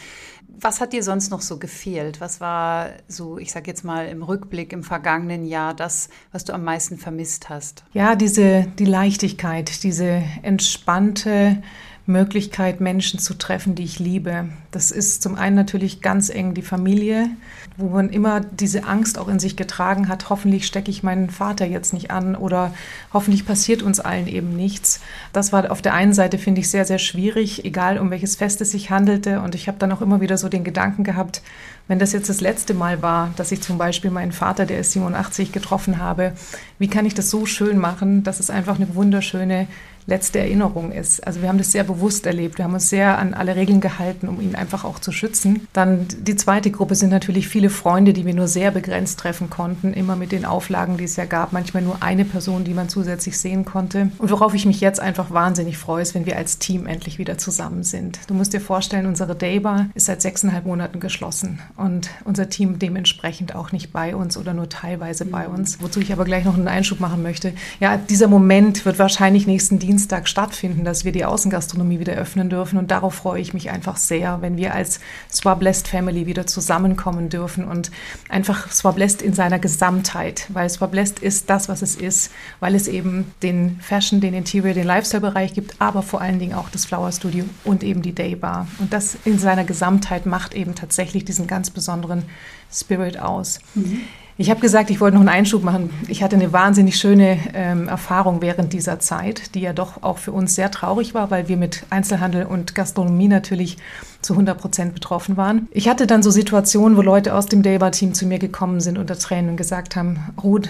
Was 0.61 0.81
hat 0.81 0.93
dir 0.93 1.03
sonst 1.03 1.31
noch 1.31 1.41
so 1.41 1.59
gefehlt? 1.59 2.21
Was 2.21 2.41
war 2.41 2.91
so, 3.07 3.39
ich 3.39 3.51
sag 3.51 3.67
jetzt 3.67 3.85
mal 3.85 4.09
im 4.09 4.23
Rückblick 4.23 4.73
im 4.73 4.83
vergangenen 4.83 5.47
Jahr 5.47 5.73
das, 5.73 6.11
was 6.33 6.45
du 6.45 6.53
am 6.53 6.65
meisten 6.65 6.99
vermisst 6.99 7.49
hast? 7.49 7.85
Ja, 7.93 8.15
diese 8.15 8.67
die 8.79 8.85
Leichtigkeit, 8.85 9.83
diese 9.85 10.23
entspannte 10.43 11.63
Möglichkeit, 12.09 12.81
Menschen 12.81 13.21
zu 13.21 13.35
treffen, 13.35 13.75
die 13.75 13.85
ich 13.85 13.99
liebe. 13.99 14.49
Das 14.71 14.91
ist 14.91 15.23
zum 15.23 15.35
einen 15.35 15.57
natürlich 15.57 16.01
ganz 16.01 16.31
eng 16.31 16.55
die 16.55 16.63
Familie, 16.63 17.31
wo 17.79 17.89
man 17.89 18.11
immer 18.11 18.41
diese 18.41 18.85
Angst 18.85 19.19
auch 19.19 19.29
in 19.29 19.39
sich 19.39 19.57
getragen 19.57 20.09
hat, 20.09 20.31
hoffentlich 20.31 20.67
stecke 20.67 20.91
ich 20.91 21.05
meinen 21.05 21.31
Vater 21.31 21.65
jetzt 21.65 21.93
nicht 21.93 22.11
an 22.11 22.35
oder 22.35 22.75
hoffentlich 23.13 23.47
passiert 23.47 23.83
uns 23.83 24.01
allen 24.01 24.27
eben 24.27 24.57
nichts. 24.57 25.01
Das 25.33 25.53
war 25.53 25.71
auf 25.71 25.81
der 25.81 25.95
einen 25.95 26.13
Seite, 26.13 26.39
finde 26.39 26.61
ich, 26.61 26.71
sehr, 26.71 26.85
sehr 26.85 26.99
schwierig, 26.99 27.65
egal 27.65 27.99
um 27.99 28.11
welches 28.11 28.35
Fest 28.35 28.61
es 28.61 28.73
sich 28.73 28.91
handelte. 28.91 29.41
Und 29.41 29.55
ich 29.55 29.69
habe 29.69 29.79
dann 29.79 29.93
auch 29.93 30.03
immer 30.03 30.21
wieder 30.21 30.37
so 30.37 30.49
den 30.49 30.65
Gedanken 30.65 31.05
gehabt, 31.05 31.41
wenn 31.87 32.01
das 32.01 32.13
jetzt 32.13 32.29
das 32.29 32.41
letzte 32.41 32.75
Mal 32.75 33.01
war, 33.01 33.33
dass 33.37 33.53
ich 33.53 33.63
zum 33.63 33.79
Beispiel 33.79 34.11
meinen 34.11 34.33
Vater, 34.33 34.67
der 34.67 34.81
ist 34.81 34.93
87, 34.93 35.53
getroffen 35.53 35.99
habe, 35.99 36.33
wie 36.81 36.89
kann 36.89 37.07
ich 37.07 37.15
das 37.15 37.31
so 37.31 37.47
schön 37.47 37.79
machen, 37.79 38.25
dass 38.25 38.41
es 38.41 38.51
einfach 38.51 38.75
eine 38.75 38.95
wunderschöne 38.97 39.69
letzte 40.09 40.39
Erinnerung 40.39 40.91
ist. 40.91 41.25
Also 41.27 41.43
wir 41.43 41.51
haben 41.51 41.59
das 41.59 41.71
sehr 41.71 41.85
bewusst 41.85 42.27
erlebt. 42.27 42.57
Wir 42.57 42.65
haben 42.65 42.73
uns 42.73 42.89
sehr 42.89 43.19
an 43.19 43.35
alle 43.35 43.57
Regeln 43.57 43.81
gehalten, 43.81 44.27
um 44.27 44.41
ihn 44.41 44.55
einfach 44.55 44.85
auch 44.85 44.99
zu 44.99 45.13
schützen. 45.13 45.69
Dann 45.75 46.07
die 46.19 46.35
zweite 46.35 46.71
Gruppe 46.71 46.95
sind 46.95 47.11
natürlich 47.11 47.47
viele 47.47 47.69
Freunde, 47.69 48.15
die 48.15 48.25
wir 48.25 48.33
nur 48.33 48.49
sehr 48.49 48.71
begrenzt 48.71 49.21
treffen 49.21 49.51
konnten, 49.51 49.93
immer 49.93 50.17
mit 50.17 50.33
den 50.33 50.47
Auflagen, 50.47 50.97
die 50.97 51.05
es 51.05 51.17
ja 51.17 51.27
gab. 51.27 51.53
Manchmal 51.53 51.83
nur 51.83 52.03
eine 52.03 52.25
Person, 52.25 52.65
die 52.65 52.73
man 52.73 52.89
zusätzlich 52.89 53.39
sehen 53.39 53.67
konnte. 53.67 54.11
Und 54.17 54.31
worauf 54.31 54.55
ich 54.55 54.65
mich 54.65 54.81
jetzt 54.81 54.99
einfach 54.99 55.31
wahnsinnig 55.31 55.77
freue, 55.77 56.01
ist, 56.01 56.15
wenn 56.15 56.25
wir 56.25 56.39
als 56.39 56.59
Team 56.59 56.87
endlich 56.87 57.19
wieder 57.19 57.37
zusammen 57.37 57.83
sind. 57.83 58.19
Du 58.29 58.35
musst 58.35 58.55
dir 58.55 58.63
vorstellen, 58.63 59.05
unsere 59.05 59.37
Daybar 59.37 59.91
ist 59.93 60.07
seit 60.07 60.23
sechseinhalb 60.23 60.65
Monaten 60.65 61.01
geschlossen 61.01 61.59
und 61.77 62.09
unser 62.25 62.49
Team 62.49 62.79
dementsprechend 62.79 63.55
auch 63.55 63.73
nicht 63.73 63.93
bei 63.93 64.17
uns 64.17 64.39
oder 64.39 64.55
nur 64.55 64.71
teilweise 64.71 65.27
bei 65.27 65.49
uns. 65.49 65.83
Wozu 65.83 66.01
ich 66.01 66.15
aber 66.15 66.25
gleich 66.25 66.47
noch 66.47 66.57
einen 66.57 66.69
Einschub 66.69 66.99
machen 66.99 67.23
möchte. 67.23 67.53
Ja, 67.79 67.99
dieser 67.99 68.29
Moment 68.29 68.87
wird 68.87 68.99
wahrscheinlich 68.99 69.47
nächsten 69.47 69.79
Dienstag 69.79 69.98
Dienstag 69.99 70.29
stattfinden, 70.29 70.85
dass 70.85 71.05
wir 71.05 71.11
die 71.11 71.25
Außengastronomie 71.25 71.99
wieder 71.99 72.13
öffnen 72.13 72.49
dürfen. 72.49 72.79
Und 72.79 72.93
darauf 72.93 73.15
freue 73.15 73.41
ich 73.41 73.53
mich 73.53 73.71
einfach 73.71 73.97
sehr, 73.97 74.41
wenn 74.43 74.57
wir 74.57 74.73
als 74.73 75.01
Swablest 75.29 75.89
Family 75.89 76.27
wieder 76.27 76.47
zusammenkommen 76.47 77.31
dürfen 77.31 77.65
und 77.65 77.91
einfach 78.29 78.71
Swablest 78.71 79.23
in 79.23 79.35
seiner 79.35 79.59
Gesamtheit, 79.59 80.47
weil 80.51 80.71
Swablest 80.71 81.19
ist 81.19 81.51
das, 81.51 81.69
was 81.69 81.83
es 81.83 81.97
ist, 81.97 82.31
weil 82.61 82.77
es 82.77 82.87
eben 82.87 83.33
den 83.43 83.81
Fashion, 83.81 84.21
den 84.21 84.35
Interior, 84.35 84.73
den 84.73 84.87
Lifestyle-Bereich 84.87 85.53
gibt, 85.53 85.81
aber 85.81 86.03
vor 86.03 86.21
allen 86.21 86.39
Dingen 86.39 86.55
auch 86.55 86.71
das 86.71 86.85
Flower 86.85 87.11
Studio 87.11 87.45
und 87.65 87.83
eben 87.83 88.01
die 88.01 88.15
Day 88.15 88.37
Bar. 88.37 88.69
Und 88.79 88.93
das 88.93 89.17
in 89.25 89.41
seiner 89.41 89.65
Gesamtheit 89.65 90.27
macht 90.27 90.55
eben 90.55 90.77
tatsächlich 90.77 91.25
diesen 91.25 91.49
ganz 91.49 91.71
besonderen 91.71 92.23
Spirit 92.71 93.19
aus. 93.19 93.59
Mhm. 93.75 94.03
Ich 94.41 94.51
habe 94.51 94.61
gesagt, 94.61 94.89
ich 94.91 95.01
wollte 95.01 95.17
noch 95.17 95.21
einen 95.21 95.29
Einschub 95.31 95.65
machen. 95.65 95.91
Ich 96.07 96.23
hatte 96.23 96.37
eine 96.37 96.53
wahnsinnig 96.53 96.97
schöne 96.97 97.39
ähm, 97.55 97.89
Erfahrung 97.89 98.41
während 98.41 98.73
dieser 98.73 99.01
Zeit, 99.01 99.57
die 99.57 99.61
ja 99.61 99.73
doch 99.73 100.05
auch 100.05 100.19
für 100.19 100.31
uns 100.31 100.55
sehr 100.55 100.71
traurig 100.71 101.13
war, 101.13 101.33
weil 101.33 101.49
wir 101.49 101.57
mit 101.57 101.83
Einzelhandel 101.91 102.47
und 102.47 102.77
Gastronomie 102.77 103.27
natürlich 103.27 103.79
zu 104.23 104.35
100 104.35 104.57
Prozent 104.57 104.95
betroffen 104.95 105.37
waren. 105.37 105.67
Ich 105.73 105.89
hatte 105.89 106.07
dann 106.07 106.23
so 106.23 106.31
Situationen, 106.31 106.97
wo 106.97 107.03
Leute 107.03 107.35
aus 107.35 107.47
dem 107.47 107.65
Daybar-Team 107.65 108.15
zu 108.15 108.27
mir 108.27 108.39
gekommen 108.39 108.81
sind 108.81 108.97
unter 108.97 109.19
Tränen 109.19 109.51
und 109.51 109.57
gesagt 109.57 109.97
haben, 109.97 110.21
Ruth, 110.41 110.69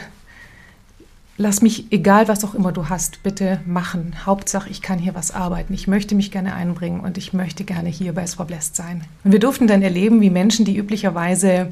lass 1.37 1.61
mich, 1.61 1.93
egal 1.93 2.27
was 2.27 2.45
auch 2.47 2.55
immer 2.55 2.73
du 2.73 2.89
hast, 2.89 3.23
bitte 3.23 3.61
machen. 3.67 4.15
Hauptsache, 4.25 4.71
ich 4.71 4.81
kann 4.81 4.99
hier 4.99 5.15
was 5.15 5.31
arbeiten. 5.31 5.75
Ich 5.75 5.87
möchte 5.87 6.15
mich 6.15 6.31
gerne 6.31 6.55
einbringen 6.55 7.01
und 7.01 7.19
ich 7.19 7.35
möchte 7.35 7.65
gerne 7.65 7.91
hier 7.91 8.15
bei 8.15 8.27
Swablest 8.27 8.77
sein. 8.77 9.05
Und 9.25 9.33
wir 9.33 9.41
durften 9.41 9.67
dann 9.67 9.83
erleben, 9.83 10.23
wie 10.23 10.31
Menschen, 10.31 10.65
die 10.65 10.79
üblicherweise 10.79 11.69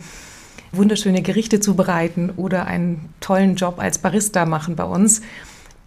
wunderschöne 0.73 1.23
Gerichte 1.23 1.61
zubereiten 1.61 2.31
oder 2.37 2.67
einen 2.67 3.09
tollen 3.21 3.57
Job 3.57 3.79
als 3.79 3.99
Barista 3.99 4.47
machen 4.47 4.77
bei 4.77 4.85
uns, 4.85 5.23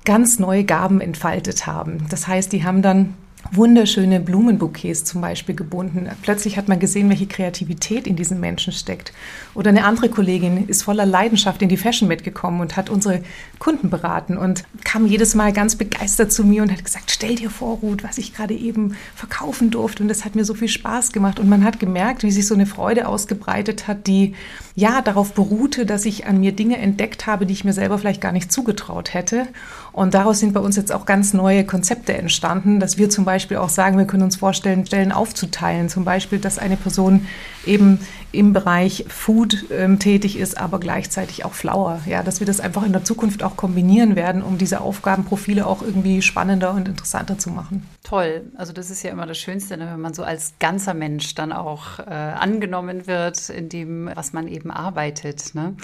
ganz 0.05 0.39
neue 0.39 0.63
Gaben 0.63 1.01
entfaltet 1.01 1.67
haben. 1.67 2.05
Das 2.09 2.27
heißt, 2.27 2.51
die 2.51 2.63
haben 2.63 2.81
dann 2.81 3.13
wunderschöne 3.51 4.19
Blumenbouquets 4.19 5.05
zum 5.05 5.21
Beispiel 5.21 5.55
gebunden. 5.55 6.07
Plötzlich 6.21 6.57
hat 6.57 6.67
man 6.67 6.79
gesehen, 6.79 7.09
welche 7.09 7.25
Kreativität 7.25 8.05
in 8.05 8.15
diesen 8.15 8.39
Menschen 8.39 8.73
steckt. 8.73 9.13
Oder 9.55 9.69
eine 9.69 9.85
andere 9.85 10.09
Kollegin 10.09 10.67
ist 10.67 10.83
voller 10.83 11.05
Leidenschaft 11.05 11.61
in 11.61 11.69
die 11.69 11.77
Fashion 11.77 12.07
mitgekommen 12.07 12.59
und 12.59 12.75
hat 12.75 12.89
unsere 12.89 13.23
Kunden 13.57 13.89
beraten 13.89 14.37
und 14.37 14.65
kam 14.83 15.07
jedes 15.07 15.35
Mal 15.35 15.53
ganz 15.53 15.75
begeistert 15.75 16.31
zu 16.31 16.43
mir 16.43 16.61
und 16.61 16.71
hat 16.71 16.83
gesagt, 16.83 17.11
stell 17.11 17.35
dir 17.35 17.49
vor, 17.49 17.77
Ruth, 17.77 18.03
was 18.03 18.17
ich 18.17 18.35
gerade 18.35 18.53
eben 18.53 18.95
verkaufen 19.15 19.71
durfte. 19.71 20.03
Und 20.03 20.09
das 20.09 20.25
hat 20.25 20.35
mir 20.35 20.45
so 20.45 20.53
viel 20.53 20.67
Spaß 20.67 21.11
gemacht. 21.11 21.39
Und 21.39 21.49
man 21.49 21.63
hat 21.63 21.79
gemerkt, 21.79 22.23
wie 22.23 22.31
sich 22.31 22.45
so 22.45 22.55
eine 22.55 22.65
Freude 22.65 23.07
ausgebreitet 23.07 23.87
hat, 23.87 24.05
die 24.07 24.35
ja 24.79 25.01
darauf 25.01 25.33
beruhte, 25.33 25.85
dass 25.85 26.05
ich 26.05 26.25
an 26.25 26.39
mir 26.39 26.53
Dinge 26.53 26.77
entdeckt 26.77 27.27
habe, 27.27 27.45
die 27.45 27.53
ich 27.53 27.65
mir 27.65 27.73
selber 27.73 27.97
vielleicht 27.97 28.21
gar 28.21 28.31
nicht 28.31 28.51
zugetraut 28.51 29.13
hätte. 29.13 29.47
Und 29.91 30.13
daraus 30.13 30.39
sind 30.39 30.53
bei 30.53 30.59
uns 30.61 30.75
jetzt 30.75 30.91
auch 30.91 31.05
ganz 31.05 31.33
neue 31.33 31.65
Konzepte 31.65 32.13
entstanden, 32.13 32.79
dass 32.79 32.97
wir 32.97 33.09
zum 33.09 33.25
Beispiel 33.25 33.57
auch 33.57 33.69
sagen, 33.69 33.97
wir 33.97 34.05
können 34.05 34.23
uns 34.23 34.37
vorstellen, 34.37 34.85
Stellen 34.85 35.11
aufzuteilen. 35.11 35.89
Zum 35.89 36.05
Beispiel, 36.05 36.39
dass 36.39 36.57
eine 36.57 36.77
Person 36.77 37.27
eben 37.65 37.99
im 38.31 38.53
Bereich 38.53 39.05
Food 39.07 39.65
ähm, 39.71 39.99
tätig 39.99 40.37
ist, 40.37 40.57
aber 40.57 40.79
gleichzeitig 40.79 41.45
auch 41.45 41.53
Flower. 41.53 42.01
Ja, 42.05 42.23
dass 42.23 42.39
wir 42.39 42.47
das 42.47 42.59
einfach 42.59 42.85
in 42.85 42.93
der 42.93 43.03
Zukunft 43.03 43.43
auch 43.43 43.57
kombinieren 43.57 44.15
werden, 44.15 44.43
um 44.43 44.57
diese 44.57 44.81
Aufgabenprofile 44.81 45.65
auch 45.65 45.81
irgendwie 45.81 46.21
spannender 46.21 46.73
und 46.73 46.87
interessanter 46.87 47.37
zu 47.37 47.49
machen. 47.49 47.87
Toll. 48.03 48.43
Also 48.55 48.73
das 48.73 48.89
ist 48.89 49.03
ja 49.03 49.11
immer 49.11 49.25
das 49.25 49.37
Schönste, 49.37 49.77
ne, 49.77 49.89
wenn 49.91 50.01
man 50.01 50.13
so 50.13 50.23
als 50.23 50.53
ganzer 50.59 50.93
Mensch 50.93 51.35
dann 51.35 51.51
auch 51.51 51.99
äh, 51.99 52.03
angenommen 52.03 53.07
wird 53.07 53.49
in 53.49 53.69
dem, 53.69 54.09
was 54.13 54.33
man 54.33 54.47
eben 54.47 54.71
arbeitet. 54.71 55.55
Ne? 55.55 55.75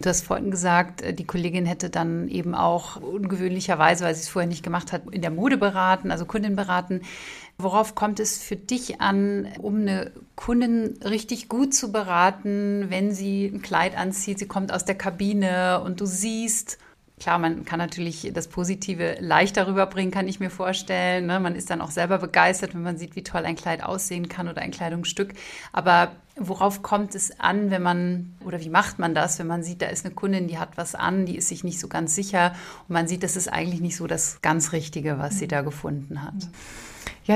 Du 0.00 0.08
hast 0.08 0.24
vorhin 0.24 0.50
gesagt, 0.50 1.02
äh, 1.02 1.12
die 1.12 1.24
Kollegin 1.24 1.66
hätte 1.66 1.90
dann 1.90 2.28
eben 2.28 2.54
auch 2.54 2.96
ungewöhnlicherweise, 2.96 4.04
weil 4.04 4.14
sie 4.14 4.22
es 4.22 4.28
vorher 4.28 4.48
nicht 4.48 4.62
gemacht 4.62 4.92
hat, 4.92 5.02
in 5.10 5.22
der 5.22 5.30
Mode 5.30 5.56
beraten, 5.56 6.10
also 6.10 6.26
Kundin 6.26 6.56
beraten. 6.56 7.02
Worauf 7.60 7.96
kommt 7.96 8.20
es 8.20 8.38
für 8.38 8.54
dich 8.54 9.00
an, 9.00 9.48
um 9.58 9.80
eine 9.80 10.12
Kundin 10.36 10.94
richtig 11.04 11.48
gut 11.48 11.74
zu 11.74 11.90
beraten, 11.90 12.86
wenn 12.88 13.12
sie 13.12 13.46
ein 13.46 13.62
Kleid 13.62 13.96
anzieht, 13.96 14.38
sie 14.38 14.46
kommt 14.46 14.72
aus 14.72 14.84
der 14.84 14.94
Kabine 14.94 15.80
und 15.80 16.00
du 16.00 16.06
siehst, 16.06 16.78
Klar, 17.18 17.38
man 17.38 17.64
kann 17.64 17.78
natürlich 17.78 18.30
das 18.32 18.46
Positive 18.46 19.16
leichter 19.18 19.66
rüberbringen, 19.66 20.12
kann 20.12 20.28
ich 20.28 20.38
mir 20.38 20.50
vorstellen. 20.50 21.26
Ne? 21.26 21.40
Man 21.40 21.56
ist 21.56 21.68
dann 21.68 21.80
auch 21.80 21.90
selber 21.90 22.18
begeistert, 22.18 22.74
wenn 22.74 22.82
man 22.82 22.96
sieht, 22.96 23.16
wie 23.16 23.24
toll 23.24 23.44
ein 23.44 23.56
Kleid 23.56 23.82
aussehen 23.82 24.28
kann 24.28 24.48
oder 24.48 24.62
ein 24.62 24.70
Kleidungsstück. 24.70 25.34
Aber 25.72 26.12
worauf 26.36 26.82
kommt 26.82 27.16
es 27.16 27.40
an, 27.40 27.70
wenn 27.70 27.82
man, 27.82 28.36
oder 28.44 28.60
wie 28.60 28.70
macht 28.70 29.00
man 29.00 29.14
das, 29.14 29.38
wenn 29.38 29.48
man 29.48 29.64
sieht, 29.64 29.82
da 29.82 29.86
ist 29.86 30.04
eine 30.04 30.14
Kundin, 30.14 30.46
die 30.46 30.58
hat 30.58 30.76
was 30.76 30.94
an, 30.94 31.26
die 31.26 31.36
ist 31.36 31.48
sich 31.48 31.64
nicht 31.64 31.80
so 31.80 31.88
ganz 31.88 32.14
sicher 32.14 32.54
und 32.86 32.92
man 32.92 33.08
sieht, 33.08 33.24
das 33.24 33.36
ist 33.36 33.48
eigentlich 33.48 33.80
nicht 33.80 33.96
so 33.96 34.06
das 34.06 34.40
ganz 34.40 34.72
Richtige, 34.72 35.18
was 35.18 35.38
sie 35.38 35.48
da 35.48 35.62
gefunden 35.62 36.22
hat. 36.22 36.34
Ja, 36.34 36.48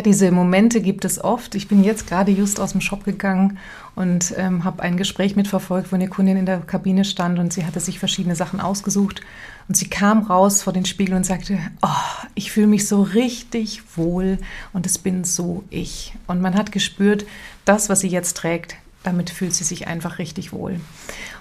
diese 0.01 0.31
Momente 0.31 0.81
gibt 0.81 1.05
es 1.05 1.23
oft. 1.23 1.55
Ich 1.55 1.69
bin 1.69 1.85
jetzt 1.85 2.07
gerade 2.07 2.33
just 2.33 2.61
aus 2.61 2.73
dem 2.73 2.81
Shop 2.81 3.05
gegangen 3.05 3.59
und 3.95 4.33
ähm, 4.39 4.65
habe 4.65 4.83
ein 4.83 4.97
Gespräch 4.97 5.37
mitverfolgt, 5.37 5.93
wo 5.93 5.97
eine 5.97 6.09
Kundin 6.09 6.39
in 6.39 6.47
der 6.47 6.61
Kabine 6.61 7.05
stand 7.05 7.39
und 7.39 7.53
sie 7.53 7.67
hatte 7.67 7.81
sich 7.81 7.99
verschiedene 7.99 8.35
Sachen 8.35 8.59
ausgesucht 8.59 9.21
und 9.69 9.77
sie 9.77 9.89
kam 9.89 10.23
raus 10.23 10.63
vor 10.63 10.73
den 10.73 10.87
Spiegel 10.87 11.15
und 11.15 11.27
sagte, 11.27 11.59
oh, 11.83 12.27
ich 12.35 12.53
fühle 12.53 12.69
mich 12.69 12.89
so 12.89 13.03
richtig 13.03 13.83
wohl 13.97 14.39
und 14.73 14.87
es 14.87 14.97
bin 14.97 15.25
so 15.25 15.63
ich. 15.69 16.15
Und 16.27 16.41
man 16.41 16.55
hat 16.55 16.73
gespürt, 16.73 17.27
das, 17.67 17.91
was 17.91 18.01
sie 18.01 18.09
jetzt 18.09 18.39
trägt, 18.39 18.77
damit 19.03 19.31
fühlt 19.31 19.53
sie 19.53 19.65
sich 19.65 19.89
einfach 19.89 20.19
richtig 20.19 20.53
wohl. 20.53 20.81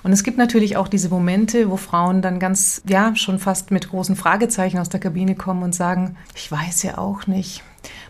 Und 0.04 0.12
es 0.12 0.24
gibt 0.24 0.38
natürlich 0.38 0.78
auch 0.78 0.88
diese 0.88 1.10
Momente, 1.10 1.70
wo 1.70 1.78
Frauen 1.78 2.22
dann 2.22 2.40
ganz, 2.40 2.82
ja, 2.88 3.16
schon 3.16 3.40
fast 3.40 3.72
mit 3.72 3.90
großen 3.90 4.16
Fragezeichen 4.16 4.80
aus 4.80 4.90
der 4.90 5.00
Kabine 5.00 5.36
kommen 5.36 5.64
und 5.64 5.74
sagen, 5.74 6.18
ich 6.36 6.52
weiß 6.52 6.84
ja 6.84 6.98
auch 6.98 7.28
nicht, 7.28 7.64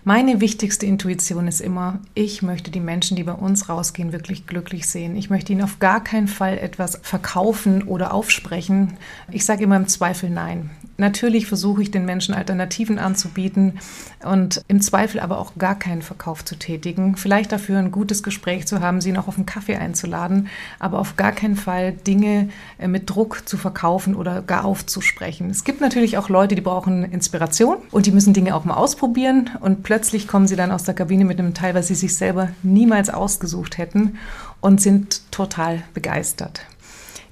meine 0.03 0.41
wichtigste 0.41 0.85
Intuition 0.85 1.47
ist 1.47 1.61
immer, 1.61 1.99
ich 2.15 2.41
möchte 2.41 2.71
die 2.71 2.79
Menschen, 2.79 3.15
die 3.15 3.23
bei 3.23 3.33
uns 3.33 3.69
rausgehen, 3.69 4.11
wirklich 4.11 4.47
glücklich 4.47 4.87
sehen. 4.87 5.15
Ich 5.15 5.29
möchte 5.29 5.53
ihnen 5.53 5.61
auf 5.61 5.77
gar 5.79 6.03
keinen 6.03 6.27
Fall 6.27 6.57
etwas 6.57 6.99
verkaufen 7.03 7.83
oder 7.83 8.13
aufsprechen. 8.13 8.93
Ich 9.31 9.45
sage 9.45 9.63
immer 9.63 9.77
im 9.77 9.87
Zweifel 9.87 10.29
nein. 10.29 10.71
Natürlich 11.01 11.47
versuche 11.47 11.81
ich 11.81 11.89
den 11.89 12.05
Menschen 12.05 12.35
Alternativen 12.35 12.99
anzubieten 12.99 13.79
und 14.23 14.61
im 14.67 14.81
Zweifel 14.81 15.19
aber 15.19 15.39
auch 15.39 15.53
gar 15.57 15.73
keinen 15.73 16.03
Verkauf 16.03 16.45
zu 16.45 16.55
tätigen. 16.55 17.15
Vielleicht 17.17 17.51
dafür 17.51 17.79
ein 17.79 17.89
gutes 17.89 18.21
Gespräch 18.21 18.67
zu 18.67 18.81
haben, 18.81 19.01
sie 19.01 19.11
noch 19.11 19.27
auf 19.27 19.35
einen 19.35 19.47
Kaffee 19.47 19.77
einzuladen, 19.77 20.47
aber 20.77 20.99
auf 20.99 21.15
gar 21.15 21.31
keinen 21.31 21.55
Fall 21.55 21.93
Dinge 21.93 22.49
äh, 22.77 22.87
mit 22.87 23.09
Druck 23.09 23.49
zu 23.49 23.57
verkaufen 23.57 24.13
oder 24.13 24.43
gar 24.43 24.63
aufzusprechen. 24.63 25.49
Es 25.49 25.63
gibt 25.63 25.81
natürlich 25.81 26.19
auch 26.19 26.29
Leute, 26.29 26.53
die 26.53 26.61
brauchen 26.61 27.03
Inspiration 27.03 27.77
und 27.89 28.05
die 28.05 28.11
müssen 28.11 28.35
Dinge 28.35 28.55
auch 28.55 28.63
mal 28.63 28.75
ausprobieren 28.75 29.49
und 29.59 29.81
plötzlich 29.81 30.27
kommen 30.27 30.45
sie 30.45 30.55
dann 30.55 30.71
aus 30.71 30.83
der 30.83 30.93
Kabine 30.93 31.25
mit 31.25 31.39
einem 31.39 31.55
Teil, 31.55 31.73
was 31.73 31.87
sie 31.87 31.95
sich 31.95 32.15
selber 32.15 32.49
niemals 32.61 33.09
ausgesucht 33.09 33.79
hätten 33.79 34.19
und 34.59 34.79
sind 34.79 35.31
total 35.31 35.81
begeistert. 35.95 36.61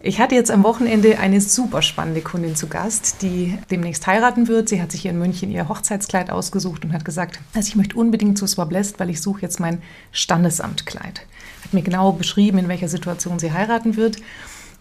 Ich 0.01 0.21
hatte 0.21 0.33
jetzt 0.33 0.49
am 0.49 0.63
Wochenende 0.63 1.19
eine 1.19 1.41
super 1.41 1.81
spannende 1.81 2.21
Kundin 2.21 2.55
zu 2.55 2.67
Gast, 2.67 3.21
die 3.21 3.57
demnächst 3.69 4.07
heiraten 4.07 4.47
wird. 4.47 4.69
Sie 4.69 4.81
hat 4.81 4.93
sich 4.93 5.01
hier 5.01 5.11
in 5.11 5.19
München 5.19 5.51
ihr 5.51 5.67
Hochzeitskleid 5.67 6.29
ausgesucht 6.29 6.85
und 6.85 6.93
hat 6.93 7.03
gesagt, 7.03 7.41
also 7.53 7.67
ich 7.67 7.75
möchte 7.75 7.97
unbedingt 7.97 8.37
zu 8.37 8.47
Swablest, 8.47 9.01
weil 9.01 9.09
ich 9.09 9.21
suche 9.21 9.41
jetzt 9.41 9.59
mein 9.59 9.81
Standesamtkleid. 10.13 11.25
Hat 11.65 11.73
mir 11.73 11.81
genau 11.81 12.13
beschrieben, 12.13 12.59
in 12.59 12.69
welcher 12.69 12.87
Situation 12.87 13.39
sie 13.39 13.51
heiraten 13.51 13.97
wird. 13.97 14.15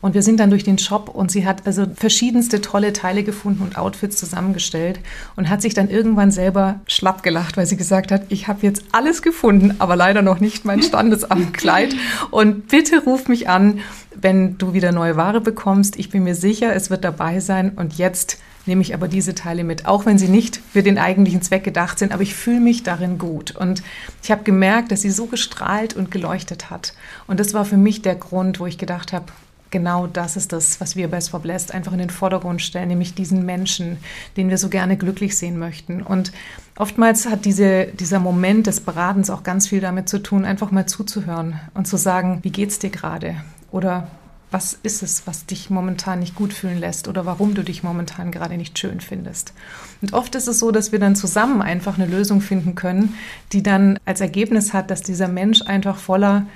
Und 0.01 0.15
wir 0.15 0.23
sind 0.23 0.39
dann 0.39 0.51
durch 0.51 0.63
den 0.63 0.79
Shop 0.79 1.09
und 1.09 1.31
sie 1.31 1.45
hat 1.45 1.67
also 1.67 1.87
verschiedenste 1.95 2.61
tolle 2.61 2.93
Teile 2.93 3.25
gefunden 3.25 3.63
und 3.63 3.77
Outfits 3.77 4.17
zusammengestellt 4.17 5.01
und 5.35 5.49
hat 5.49 5.61
sich 5.61 5.75
dann 5.75 5.91
irgendwann 5.91 6.31
selber 6.31 6.81
schlapp 6.87 7.25
gelacht, 7.25 7.57
weil 7.57 7.67
sie 7.67 7.77
gesagt 7.77 8.13
hat, 8.13 8.23
ich 8.29 8.47
habe 8.47 8.61
jetzt 8.63 8.85
alles 8.93 9.23
gefunden, 9.23 9.75
aber 9.81 9.97
leider 9.97 10.23
noch 10.23 10.39
nicht 10.39 10.65
mein 10.65 10.83
Standesamtkleid. 10.83 11.97
Und 12.31 12.69
bitte 12.69 13.03
ruf 13.03 13.29
mich 13.29 13.49
an, 13.49 13.81
wenn 14.15 14.57
du 14.59 14.73
wieder 14.73 14.93
neue 14.93 15.17
Ware 15.17 15.41
bekommst. 15.41 15.99
Ich 15.99 16.11
bin 16.11 16.25
mir 16.25 16.35
sicher, 16.35 16.75
es 16.75 16.91
wird 16.91 17.05
dabei 17.05 17.41
sein. 17.41 17.73
Und 17.75 17.99
jetzt 17.99 18.39
nehme 18.67 18.83
ich 18.83 18.95
aber 18.95 19.09
diese 19.09 19.35
Teile 19.35 19.65
mit, 19.65 19.87
auch 19.87 20.07
wenn 20.07 20.19
sie 20.19 20.29
nicht 20.29 20.61
für 20.73 20.83
den 20.83 20.99
eigentlichen 20.99 21.43
Zweck 21.43 21.65
gedacht 21.65 21.99
sind, 21.99 22.13
aber 22.13 22.23
ich 22.23 22.35
fühle 22.35 22.61
mich 22.61 22.83
darin 22.83 23.19
gut. 23.19 23.57
Und 23.57 23.83
ich 24.23 24.31
habe 24.31 24.45
gemerkt, 24.45 24.93
dass 24.93 25.03
sie 25.03 25.11
so 25.11 25.27
gestrahlt 25.27 25.97
und 25.97 26.11
geleuchtet 26.11 26.71
hat. 26.71 26.95
Und 27.27 27.41
das 27.41 27.55
war 27.55 27.65
für 27.65 27.77
mich 27.77 28.03
der 28.03 28.15
Grund, 28.15 28.61
wo 28.61 28.67
ich 28.67 28.79
gedacht 28.79 29.13
habe, 29.13 29.27
genau 29.71 30.07
das 30.07 30.37
ist 30.37 30.53
das, 30.53 30.81
was 30.81 30.97
wir 30.97 31.09
bei 31.09 31.21
Swap 31.21 31.45
einfach 31.47 31.93
in 31.93 31.99
den 31.99 32.11
Vordergrund 32.11 32.63
stellen, 32.63 32.89
nämlich 32.89 33.15
diesen 33.15 33.45
Menschen, 33.45 33.99
den 34.37 34.51
wir 34.51 34.59
so 34.59 34.69
gerne 34.69 34.97
glücklich 34.97 35.37
sehen 35.37 35.59
möchten. 35.59 36.03
Und 36.03 36.33
oftmals 36.77 37.27
hat 37.27 37.45
diese, 37.45 37.87
dieser 37.87 38.19
Moment 38.19 38.67
des 38.67 38.81
Beratens 38.81 39.31
auch 39.31 39.43
ganz 39.43 39.69
viel 39.69 39.81
damit 39.81 40.09
zu 40.09 40.19
tun, 40.19 40.45
einfach 40.45 40.71
mal 40.71 40.87
zuzuhören 40.87 41.61
und 41.75 41.87
zu 41.87 41.97
sagen, 41.97 42.41
wie 42.43 42.51
geht's 42.51 42.79
dir 42.79 42.91
gerade? 42.91 43.37
Oder 43.71 44.09
was 44.51 44.79
ist 44.83 45.03
es, 45.03 45.27
was 45.27 45.45
dich 45.45 45.69
momentan 45.69 46.21
nicht 46.21 46.35
gut 46.35 46.55
fühlen 46.55 46.79
lässt 46.79 47.07
oder 47.07 47.27
warum 47.27 47.55
du 47.55 47.63
dich 47.63 47.83
momentan 47.83 48.31
gerade 48.31 48.57
nicht 48.57 48.79
schön 48.79 49.01
findest. 49.01 49.53
Und 50.01 50.15
oft 50.15 50.35
ist 50.35 50.49
es 50.49 50.59
so, 50.59 50.71
dass 50.71 50.91
wir 50.91 50.99
dann 50.99 51.17
zusammen 51.17 51.61
einfach 51.61 51.99
eine 51.99 52.07
Lösung 52.07 52.41
finden 52.41 52.75
können, 52.75 53.15
die 53.53 53.63
dann 53.63 53.99
als 54.07 54.23
Ergebnis 54.23 54.73
hat, 54.73 54.91
dass 54.91 55.03
dieser 55.03 55.29
Mensch 55.29 55.61
einfach 55.63 55.99
voller 55.99 56.47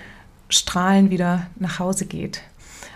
Strahlen 0.49 1.11
wieder 1.11 1.47
nach 1.59 1.79
Hause 1.79 2.07
geht 2.07 2.43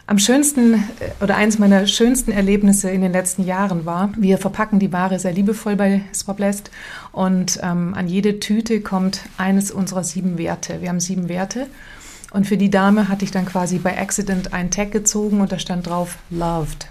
Am 0.09 0.21
schönsten 0.21 0.75
äh, 0.75 0.79
oder 1.21 1.37
eines 1.37 1.59
meiner 1.59 1.87
schönsten 1.89 2.31
Erlebnisse 2.31 2.91
in 2.91 3.01
den 3.01 3.11
letzten 3.11 3.45
Jahren 3.45 3.87
war, 3.87 4.13
wir 4.17 4.39
verpacken 4.39 4.79
die 4.79 4.93
Ware 4.93 5.19
sehr 5.19 5.33
liebevoll 5.33 5.75
bei 5.75 6.03
Swablest 6.15 6.71
und 7.11 7.59
ähm, 7.61 7.93
an 7.95 8.07
jede 8.07 8.39
Tüte 8.39 8.81
kommt 8.81 9.23
eines 9.37 9.73
unserer 9.73 10.05
sieben 10.05 10.39
Werte. 10.39 10.81
Wir 10.81 10.91
haben 10.91 11.01
sieben 11.01 11.29
Werte 11.29 11.67
und 12.31 12.47
für 12.47 12.57
die 12.57 12.71
Dame 12.71 13.09
hatte 13.09 13.25
ich 13.25 13.33
dann 13.33 13.47
quasi 13.47 13.79
bei 13.79 13.99
Accident 13.99 14.53
einen 14.53 14.71
Tag 14.71 14.93
gezogen 14.93 15.41
und 15.41 15.51
da 15.51 15.59
stand 15.59 15.89
drauf 15.89 16.19
Loved. 16.31 16.87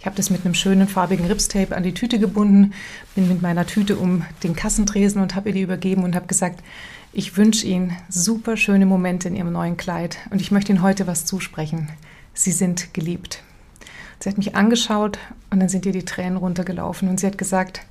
Ich 0.00 0.06
habe 0.06 0.16
das 0.16 0.30
mit 0.30 0.44
einem 0.44 0.54
schönen 0.54 0.88
farbigen 0.88 1.26
Ripstape 1.26 1.76
an 1.76 1.84
die 1.84 1.94
Tüte 1.94 2.18
gebunden, 2.18 2.72
bin 3.14 3.28
mit 3.28 3.42
meiner 3.42 3.66
Tüte 3.66 3.96
um 3.96 4.24
den 4.42 4.56
Kassentresen 4.56 5.22
und 5.22 5.36
habe 5.36 5.50
ihr 5.50 5.54
die 5.54 5.62
übergeben 5.62 6.02
und 6.02 6.16
habe 6.16 6.26
gesagt, 6.26 6.64
ich 7.12 7.36
wünsche 7.36 7.66
Ihnen 7.66 7.92
super 8.08 8.56
schöne 8.56 8.86
Momente 8.86 9.28
in 9.28 9.36
Ihrem 9.36 9.52
neuen 9.52 9.76
Kleid 9.76 10.18
und 10.30 10.40
ich 10.40 10.50
möchte 10.50 10.72
Ihnen 10.72 10.82
heute 10.82 11.06
was 11.06 11.26
zusprechen. 11.26 11.88
Sie 12.34 12.52
sind 12.52 12.94
geliebt. 12.94 13.42
Sie 14.20 14.28
hat 14.28 14.38
mich 14.38 14.54
angeschaut 14.54 15.18
und 15.50 15.60
dann 15.60 15.68
sind 15.68 15.86
ihr 15.86 15.92
die 15.92 16.04
Tränen 16.04 16.36
runtergelaufen 16.36 17.08
und 17.08 17.20
sie 17.20 17.26
hat 17.26 17.38
gesagt, 17.38 17.82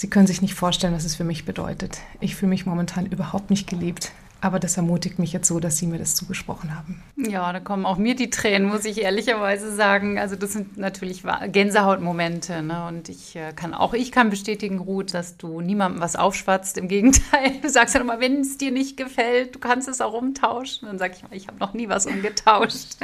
Sie 0.00 0.08
können 0.08 0.26
sich 0.26 0.40
nicht 0.40 0.54
vorstellen, 0.54 0.94
was 0.94 1.04
es 1.04 1.14
für 1.14 1.24
mich 1.24 1.44
bedeutet. 1.44 1.98
Ich 2.20 2.34
fühle 2.34 2.48
mich 2.48 2.64
momentan 2.64 3.04
überhaupt 3.04 3.50
nicht 3.50 3.68
geliebt. 3.68 4.12
Aber 4.42 4.58
das 4.58 4.76
ermutigt 4.76 5.18
mich 5.18 5.32
jetzt 5.32 5.46
so, 5.46 5.60
dass 5.60 5.76
Sie 5.76 5.86
mir 5.86 5.98
das 5.98 6.14
zugesprochen 6.14 6.74
haben. 6.74 7.02
Ja, 7.16 7.52
da 7.52 7.60
kommen 7.60 7.84
auch 7.84 7.98
mir 7.98 8.14
die 8.14 8.30
Tränen, 8.30 8.68
muss 8.68 8.86
ich 8.86 9.02
ehrlicherweise 9.02 9.74
sagen. 9.74 10.18
Also 10.18 10.34
das 10.34 10.54
sind 10.54 10.78
natürlich 10.78 11.24
Gänsehautmomente. 11.48 12.62
Ne? 12.62 12.86
Und 12.86 13.10
ich 13.10 13.36
äh, 13.36 13.52
kann 13.52 13.74
auch 13.74 13.92
ich 13.92 14.12
kann 14.12 14.30
bestätigen, 14.30 14.78
Ruth, 14.78 15.12
dass 15.12 15.36
du 15.36 15.60
niemandem 15.60 16.00
was 16.00 16.16
aufschwatzt. 16.16 16.78
Im 16.78 16.88
Gegenteil, 16.88 17.52
du 17.62 17.68
sagst 17.68 17.94
ja 17.94 18.00
immer, 18.00 18.20
wenn 18.20 18.40
es 18.40 18.56
dir 18.56 18.70
nicht 18.70 18.96
gefällt, 18.96 19.54
du 19.54 19.58
kannst 19.58 19.88
es 19.88 20.00
auch 20.00 20.14
umtauschen. 20.14 20.88
Dann 20.88 20.98
sage 20.98 21.14
ich 21.16 21.22
mal, 21.22 21.36
ich 21.36 21.46
habe 21.46 21.58
noch 21.58 21.74
nie 21.74 21.90
was 21.90 22.06
umgetauscht. 22.06 22.96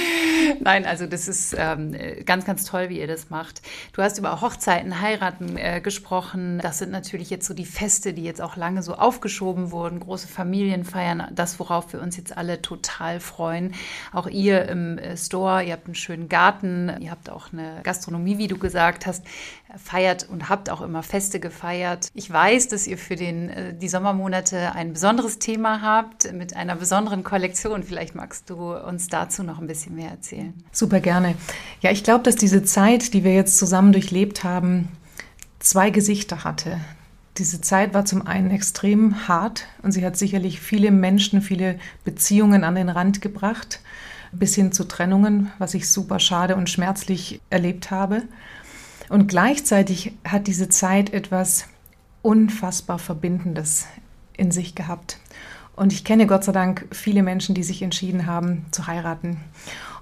Nein, 0.60 0.84
also 0.84 1.06
das 1.06 1.26
ist 1.26 1.54
ähm, 1.56 1.96
ganz, 2.26 2.44
ganz 2.44 2.64
toll, 2.66 2.90
wie 2.90 3.00
ihr 3.00 3.06
das 3.06 3.30
macht. 3.30 3.62
Du 3.94 4.02
hast 4.02 4.18
über 4.18 4.42
Hochzeiten, 4.42 5.00
Heiraten 5.00 5.56
äh, 5.56 5.80
gesprochen. 5.80 6.60
Das 6.62 6.78
sind 6.78 6.90
natürlich 6.90 7.30
jetzt 7.30 7.46
so 7.46 7.54
die 7.54 7.64
Feste, 7.64 8.12
die 8.12 8.24
jetzt 8.24 8.42
auch 8.42 8.56
lange 8.56 8.82
so 8.82 8.94
aufgeschoben 8.94 9.70
wurden, 9.70 9.98
große 10.00 10.28
Familien 10.28 10.81
feiern, 10.84 11.28
das, 11.32 11.58
worauf 11.58 11.92
wir 11.92 12.00
uns 12.00 12.16
jetzt 12.16 12.36
alle 12.36 12.62
total 12.62 13.20
freuen. 13.20 13.74
Auch 14.12 14.26
ihr 14.26 14.68
im 14.68 14.98
äh, 14.98 15.16
Store, 15.16 15.62
ihr 15.62 15.72
habt 15.72 15.86
einen 15.86 15.94
schönen 15.94 16.28
Garten, 16.28 16.92
ihr 17.00 17.10
habt 17.10 17.30
auch 17.30 17.52
eine 17.52 17.80
Gastronomie, 17.82 18.38
wie 18.38 18.48
du 18.48 18.58
gesagt 18.58 19.06
hast, 19.06 19.24
feiert 19.76 20.28
und 20.28 20.48
habt 20.48 20.70
auch 20.70 20.80
immer 20.80 21.02
Feste 21.02 21.40
gefeiert. 21.40 22.08
Ich 22.14 22.30
weiß, 22.30 22.68
dass 22.68 22.86
ihr 22.86 22.98
für 22.98 23.16
den, 23.16 23.48
äh, 23.48 23.74
die 23.74 23.88
Sommermonate 23.88 24.72
ein 24.74 24.92
besonderes 24.92 25.38
Thema 25.38 25.82
habt 25.82 26.32
mit 26.32 26.56
einer 26.56 26.76
besonderen 26.76 27.24
Kollektion. 27.24 27.82
Vielleicht 27.82 28.14
magst 28.14 28.50
du 28.50 28.74
uns 28.74 29.08
dazu 29.08 29.42
noch 29.42 29.58
ein 29.58 29.66
bisschen 29.66 29.94
mehr 29.94 30.10
erzählen. 30.10 30.54
Super 30.72 31.00
gerne. 31.00 31.34
Ja, 31.80 31.90
ich 31.90 32.04
glaube, 32.04 32.24
dass 32.24 32.36
diese 32.36 32.62
Zeit, 32.64 33.14
die 33.14 33.24
wir 33.24 33.34
jetzt 33.34 33.58
zusammen 33.58 33.92
durchlebt 33.92 34.44
haben, 34.44 34.88
zwei 35.58 35.90
Gesichter 35.90 36.44
hatte. 36.44 36.80
Diese 37.38 37.62
Zeit 37.62 37.94
war 37.94 38.04
zum 38.04 38.26
einen 38.26 38.50
extrem 38.50 39.26
hart 39.26 39.66
und 39.82 39.92
sie 39.92 40.04
hat 40.04 40.16
sicherlich 40.18 40.60
viele 40.60 40.90
Menschen, 40.90 41.40
viele 41.40 41.78
Beziehungen 42.04 42.62
an 42.62 42.74
den 42.74 42.90
Rand 42.90 43.22
gebracht, 43.22 43.80
bis 44.32 44.54
hin 44.54 44.72
zu 44.72 44.84
Trennungen, 44.84 45.50
was 45.58 45.72
ich 45.74 45.90
super 45.90 46.18
schade 46.18 46.56
und 46.56 46.68
schmerzlich 46.68 47.40
erlebt 47.48 47.90
habe. 47.90 48.22
Und 49.08 49.28
gleichzeitig 49.28 50.12
hat 50.26 50.46
diese 50.46 50.68
Zeit 50.68 51.12
etwas 51.12 51.66
unfassbar 52.20 52.98
Verbindendes 52.98 53.86
in 54.36 54.50
sich 54.50 54.74
gehabt. 54.74 55.18
Und 55.74 55.92
ich 55.92 56.04
kenne 56.04 56.26
Gott 56.26 56.44
sei 56.44 56.52
Dank 56.52 56.86
viele 56.90 57.22
Menschen, 57.22 57.54
die 57.54 57.62
sich 57.62 57.82
entschieden 57.82 58.26
haben 58.26 58.66
zu 58.70 58.86
heiraten. 58.86 59.38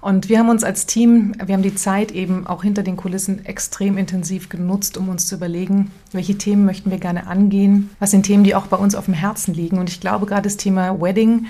Und 0.01 0.29
wir 0.29 0.39
haben 0.39 0.49
uns 0.49 0.63
als 0.63 0.87
Team, 0.87 1.33
wir 1.43 1.53
haben 1.53 1.61
die 1.61 1.75
Zeit 1.75 2.11
eben 2.11 2.47
auch 2.47 2.63
hinter 2.63 2.81
den 2.81 2.97
Kulissen 2.97 3.45
extrem 3.45 3.97
intensiv 3.97 4.49
genutzt, 4.49 4.97
um 4.97 5.09
uns 5.09 5.27
zu 5.27 5.35
überlegen, 5.35 5.91
welche 6.11 6.37
Themen 6.37 6.65
möchten 6.65 6.89
wir 6.89 6.97
gerne 6.97 7.27
angehen, 7.27 7.91
was 7.99 8.11
sind 8.11 8.23
Themen, 8.23 8.43
die 8.43 8.55
auch 8.55 8.67
bei 8.67 8.77
uns 8.77 8.95
auf 8.95 9.05
dem 9.05 9.13
Herzen 9.13 9.53
liegen. 9.53 9.77
Und 9.77 9.89
ich 9.89 10.01
glaube, 10.01 10.25
gerade 10.25 10.41
das 10.41 10.57
Thema 10.57 10.99
Wedding 10.99 11.45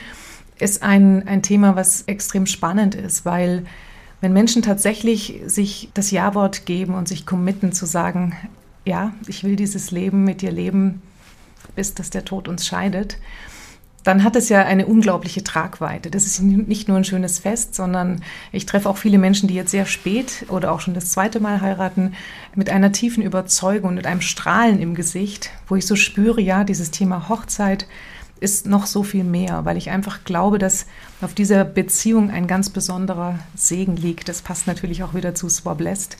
ist 0.59 0.83
ein, 0.83 1.27
ein 1.27 1.41
Thema, 1.41 1.75
was 1.75 2.03
extrem 2.03 2.45
spannend 2.45 2.93
ist, 2.93 3.25
weil 3.25 3.65
wenn 4.19 4.33
Menschen 4.33 4.61
tatsächlich 4.61 5.41
sich 5.47 5.89
das 5.93 6.11
Ja-Wort 6.11 6.65
geben 6.65 6.93
und 6.93 7.07
sich 7.07 7.25
committen 7.25 7.71
zu 7.71 7.85
sagen, 7.87 8.35
ja, 8.85 9.13
ich 9.27 9.43
will 9.43 9.55
dieses 9.55 9.91
Leben 9.91 10.23
mit 10.25 10.41
dir 10.41 10.51
leben, 10.51 11.01
bis 11.75 11.95
dass 11.95 12.09
der 12.09 12.25
Tod 12.25 12.47
uns 12.47 12.67
scheidet, 12.67 13.17
dann 14.03 14.23
hat 14.23 14.35
es 14.35 14.49
ja 14.49 14.65
eine 14.65 14.87
unglaubliche 14.87 15.43
Tragweite. 15.43 16.09
Das 16.09 16.25
ist 16.25 16.41
nicht 16.41 16.87
nur 16.87 16.97
ein 16.97 17.03
schönes 17.03 17.39
Fest, 17.39 17.75
sondern 17.75 18.23
ich 18.51 18.65
treffe 18.65 18.89
auch 18.89 18.97
viele 18.97 19.17
Menschen, 19.17 19.47
die 19.47 19.53
jetzt 19.53 19.71
sehr 19.71 19.85
spät 19.85 20.45
oder 20.47 20.71
auch 20.71 20.79
schon 20.79 20.93
das 20.93 21.11
zweite 21.11 21.39
Mal 21.39 21.61
heiraten, 21.61 22.13
mit 22.55 22.69
einer 22.69 22.91
tiefen 22.91 23.23
Überzeugung 23.23 23.89
und 23.89 23.95
mit 23.95 24.07
einem 24.07 24.21
Strahlen 24.21 24.81
im 24.81 24.95
Gesicht, 24.95 25.51
wo 25.67 25.75
ich 25.75 25.85
so 25.85 25.95
spüre, 25.95 26.41
ja, 26.41 26.63
dieses 26.63 26.91
Thema 26.91 27.29
Hochzeit 27.29 27.85
ist 28.41 28.65
noch 28.65 28.87
so 28.87 29.03
viel 29.03 29.23
mehr, 29.23 29.65
weil 29.65 29.77
ich 29.77 29.91
einfach 29.91 30.23
glaube, 30.23 30.57
dass 30.57 30.87
auf 31.21 31.35
dieser 31.35 31.63
Beziehung 31.63 32.31
ein 32.31 32.47
ganz 32.47 32.69
besonderer 32.69 33.39
Segen 33.55 33.95
liegt. 33.95 34.27
Das 34.27 34.41
passt 34.41 34.65
natürlich 34.65 35.03
auch 35.03 35.13
wieder 35.13 35.35
zu 35.35 35.47
Swablest. 35.47 36.17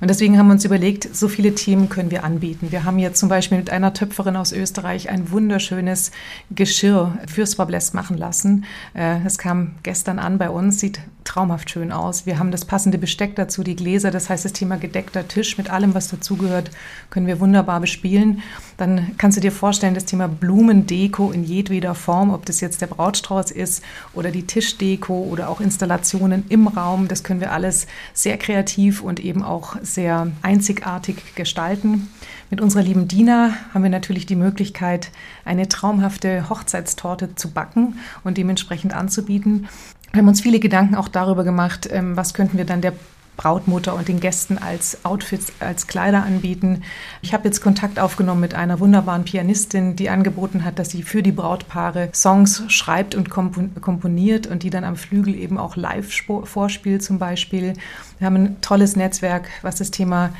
Und 0.00 0.08
deswegen 0.08 0.38
haben 0.38 0.46
wir 0.46 0.52
uns 0.52 0.64
überlegt, 0.64 1.14
so 1.14 1.28
viele 1.28 1.54
Themen 1.54 1.88
können 1.88 2.12
wir 2.12 2.24
anbieten. 2.24 2.70
Wir 2.70 2.84
haben 2.84 2.98
jetzt 2.98 3.18
zum 3.18 3.28
Beispiel 3.28 3.58
mit 3.58 3.70
einer 3.70 3.92
Töpferin 3.92 4.36
aus 4.36 4.52
Österreich 4.52 5.08
ein 5.08 5.30
wunderschönes 5.32 6.12
Geschirr 6.50 7.18
für 7.26 7.44
Swablest 7.44 7.92
machen 7.92 8.18
lassen. 8.18 8.64
Äh, 8.94 9.24
es 9.24 9.36
kam 9.36 9.74
gestern 9.82 10.20
an 10.20 10.38
bei 10.38 10.50
uns, 10.50 10.78
sieht 10.78 11.00
traumhaft 11.24 11.70
schön 11.70 11.90
aus. 11.90 12.26
Wir 12.26 12.38
haben 12.38 12.50
das 12.50 12.64
passende 12.64 12.98
Besteck 12.98 13.34
dazu, 13.34 13.64
die 13.64 13.76
Gläser, 13.76 14.10
das 14.10 14.28
heißt 14.28 14.44
das 14.44 14.52
Thema 14.52 14.76
gedeckter 14.76 15.26
Tisch 15.26 15.58
mit 15.58 15.70
allem, 15.70 15.94
was 15.94 16.08
dazugehört, 16.08 16.70
können 17.10 17.26
wir 17.26 17.40
wunderbar 17.40 17.80
bespielen. 17.80 18.42
Dann 18.76 19.12
kannst 19.16 19.36
du 19.36 19.40
dir 19.40 19.52
vorstellen, 19.52 19.94
das 19.94 20.04
Thema 20.04 20.28
Blumendeko 20.28 21.32
in 21.32 21.44
jedweder 21.64 21.94
Form, 21.94 22.30
ob 22.30 22.44
das 22.44 22.60
jetzt 22.60 22.82
der 22.82 22.88
Brautstrauß 22.88 23.50
ist 23.50 23.82
oder 24.12 24.30
die 24.30 24.46
Tischdeko 24.46 25.14
oder 25.14 25.48
auch 25.48 25.60
Installationen 25.60 26.44
im 26.50 26.66
Raum, 26.66 27.08
das 27.08 27.24
können 27.24 27.40
wir 27.40 27.52
alles 27.52 27.86
sehr 28.12 28.36
kreativ 28.36 29.00
und 29.00 29.18
eben 29.18 29.42
auch 29.42 29.76
sehr 29.80 30.30
einzigartig 30.42 31.34
gestalten. 31.34 32.10
Mit 32.50 32.60
unserer 32.60 32.82
lieben 32.82 33.08
Dina 33.08 33.54
haben 33.72 33.82
wir 33.82 33.90
natürlich 33.90 34.26
die 34.26 34.36
Möglichkeit, 34.36 35.10
eine 35.46 35.68
traumhafte 35.68 36.50
Hochzeitstorte 36.50 37.34
zu 37.34 37.50
backen 37.50 37.98
und 38.24 38.36
dementsprechend 38.36 38.94
anzubieten. 38.94 39.66
Wir 40.12 40.20
haben 40.20 40.28
uns 40.28 40.42
viele 40.42 40.60
Gedanken 40.60 40.94
auch 40.94 41.08
darüber 41.08 41.44
gemacht, 41.44 41.88
ähm, 41.90 42.16
was 42.16 42.34
könnten 42.34 42.58
wir 42.58 42.66
dann 42.66 42.82
der 42.82 42.92
Brautmutter 43.36 43.94
und 43.94 44.08
den 44.08 44.20
Gästen 44.20 44.58
als 44.58 45.04
Outfits, 45.04 45.52
als 45.60 45.86
Kleider 45.86 46.22
anbieten. 46.22 46.82
Ich 47.22 47.34
habe 47.34 47.44
jetzt 47.44 47.60
Kontakt 47.60 47.98
aufgenommen 47.98 48.40
mit 48.40 48.54
einer 48.54 48.80
wunderbaren 48.80 49.24
Pianistin, 49.24 49.96
die 49.96 50.08
angeboten 50.08 50.64
hat, 50.64 50.78
dass 50.78 50.90
sie 50.90 51.02
für 51.02 51.22
die 51.22 51.32
Brautpaare 51.32 52.10
Songs 52.12 52.62
schreibt 52.68 53.14
und 53.14 53.30
komponiert 53.30 54.46
und 54.46 54.62
die 54.62 54.70
dann 54.70 54.84
am 54.84 54.96
Flügel 54.96 55.34
eben 55.34 55.58
auch 55.58 55.76
live 55.76 56.10
vorspielt 56.44 57.02
zum 57.02 57.18
Beispiel. 57.18 57.74
Wir 58.18 58.26
haben 58.26 58.36
ein 58.36 58.60
tolles 58.60 58.96
Netzwerk, 58.96 59.48
was 59.62 59.76
das 59.76 59.90
Thema 59.90 60.30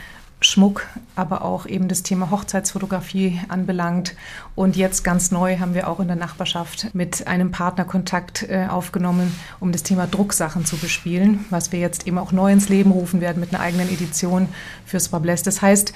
Schmuck, 0.44 0.86
aber 1.16 1.42
auch 1.44 1.66
eben 1.66 1.88
das 1.88 2.02
Thema 2.02 2.30
Hochzeitsfotografie 2.30 3.40
anbelangt. 3.48 4.14
Und 4.54 4.76
jetzt 4.76 5.04
ganz 5.04 5.30
neu 5.30 5.58
haben 5.58 5.74
wir 5.74 5.88
auch 5.88 6.00
in 6.00 6.06
der 6.06 6.16
Nachbarschaft 6.16 6.94
mit 6.94 7.26
einem 7.26 7.50
Partner 7.50 7.84
Kontakt 7.84 8.42
äh, 8.48 8.66
aufgenommen, 8.68 9.34
um 9.60 9.72
das 9.72 9.82
Thema 9.82 10.06
Drucksachen 10.06 10.64
zu 10.64 10.76
bespielen, 10.76 11.44
was 11.50 11.72
wir 11.72 11.78
jetzt 11.78 12.06
eben 12.06 12.18
auch 12.18 12.32
neu 12.32 12.52
ins 12.52 12.68
Leben 12.68 12.90
rufen 12.90 13.20
werden 13.20 13.40
mit 13.40 13.54
einer 13.54 13.62
eigenen 13.62 13.88
Edition 13.88 14.48
fürs 14.86 15.08
Babless. 15.08 15.42
Das 15.42 15.62
heißt, 15.62 15.92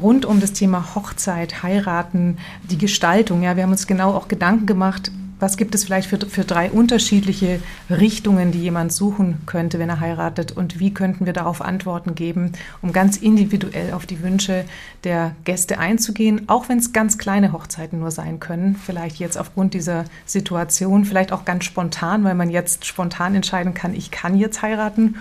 rund 0.00 0.24
um 0.24 0.40
das 0.40 0.52
Thema 0.52 0.94
Hochzeit, 0.94 1.62
Heiraten, 1.62 2.38
die 2.70 2.78
Gestaltung, 2.78 3.42
ja, 3.42 3.56
wir 3.56 3.62
haben 3.64 3.72
uns 3.72 3.86
genau 3.86 4.14
auch 4.14 4.28
Gedanken 4.28 4.66
gemacht, 4.66 5.10
was 5.40 5.56
gibt 5.56 5.74
es 5.74 5.84
vielleicht 5.84 6.08
für, 6.08 6.18
für 6.18 6.44
drei 6.44 6.70
unterschiedliche 6.70 7.60
Richtungen, 7.90 8.52
die 8.52 8.60
jemand 8.60 8.92
suchen 8.92 9.38
könnte, 9.46 9.78
wenn 9.78 9.88
er 9.88 10.00
heiratet? 10.00 10.52
Und 10.52 10.80
wie 10.80 10.92
könnten 10.92 11.26
wir 11.26 11.32
darauf 11.32 11.62
Antworten 11.62 12.14
geben, 12.14 12.52
um 12.82 12.92
ganz 12.92 13.16
individuell 13.16 13.92
auf 13.92 14.06
die 14.06 14.22
Wünsche 14.22 14.64
der 15.04 15.34
Gäste 15.44 15.78
einzugehen, 15.78 16.48
auch 16.48 16.68
wenn 16.68 16.78
es 16.78 16.92
ganz 16.92 17.18
kleine 17.18 17.52
Hochzeiten 17.52 18.00
nur 18.00 18.10
sein 18.10 18.40
können, 18.40 18.76
vielleicht 18.76 19.18
jetzt 19.18 19.38
aufgrund 19.38 19.74
dieser 19.74 20.04
Situation, 20.26 21.04
vielleicht 21.04 21.32
auch 21.32 21.44
ganz 21.44 21.64
spontan, 21.64 22.24
weil 22.24 22.34
man 22.34 22.50
jetzt 22.50 22.84
spontan 22.84 23.34
entscheiden 23.34 23.74
kann, 23.74 23.94
ich 23.94 24.10
kann 24.10 24.36
jetzt 24.36 24.62
heiraten 24.62 25.16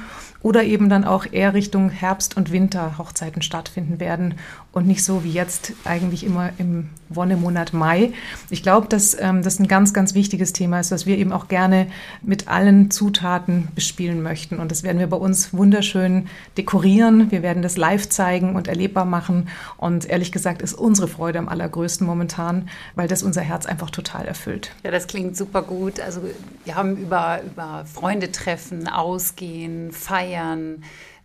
oder 0.48 0.64
eben 0.64 0.88
dann 0.88 1.04
auch 1.04 1.26
eher 1.30 1.54
Richtung 1.54 1.90
Herbst- 1.90 2.38
und 2.38 2.54
Winter 2.54 2.98
Hochzeiten 2.98 3.42
stattfinden 3.42 4.00
werden 4.00 4.36
und 4.72 4.88
nicht 4.88 5.04
so 5.04 5.26
wie 5.26 5.32
jetzt 5.32 5.74
eigentlich 5.84 6.24
immer 6.24 6.52
im 6.58 6.88
Wonnemonat 7.10 7.74
Mai. 7.74 8.14
Ich 8.50 8.64
glaube, 8.64 8.88
dass 8.88 9.20
ähm, 9.20 9.44
das 9.44 9.60
ein 9.60 9.68
ganz, 9.68 9.94
ganz 9.94 10.14
wichtiges 10.14 10.54
Thema 10.54 10.80
ist, 10.80 10.92
was 10.92 11.06
wir 11.06 11.18
eben 11.18 11.34
auch 11.34 11.50
gerne 11.50 11.88
mit 12.22 12.48
allen 12.48 12.92
Zutaten 12.92 13.68
bespielen 13.76 14.22
möchten. 14.22 14.60
Und 14.60 14.72
das 14.72 14.84
werden 14.84 15.00
wir 15.00 15.08
bei 15.08 15.18
uns 15.18 15.54
wunderschön 15.54 16.28
dekorieren. 16.58 17.30
Wir 17.30 17.42
werden 17.42 17.62
das 17.62 17.76
live 17.76 18.08
zeigen 18.08 18.56
und 18.56 18.70
erlebbar 18.70 19.04
machen. 19.04 19.50
Und 19.76 20.06
ehrlich 20.06 20.32
gesagt 20.32 20.62
ist 20.62 20.76
unsere 20.76 21.10
Freude 21.10 21.40
am 21.40 21.50
allergrößten 21.50 22.08
momentan, 22.08 22.70
weil 22.96 23.10
das 23.10 23.22
unser 23.22 23.42
Herz 23.42 23.66
einfach 23.66 23.90
total 23.90 24.26
erfüllt. 24.26 24.72
Ja, 24.86 24.92
das 24.92 25.08
klingt 25.08 25.36
super 25.36 25.62
gut. 25.62 26.00
Also 26.00 26.22
wir 26.64 26.76
haben 26.76 26.96
über, 26.96 27.42
über 27.44 27.84
Freunde 27.86 28.32
treffen, 28.32 28.88
ausgehen, 28.88 29.92
feiern 29.92 30.37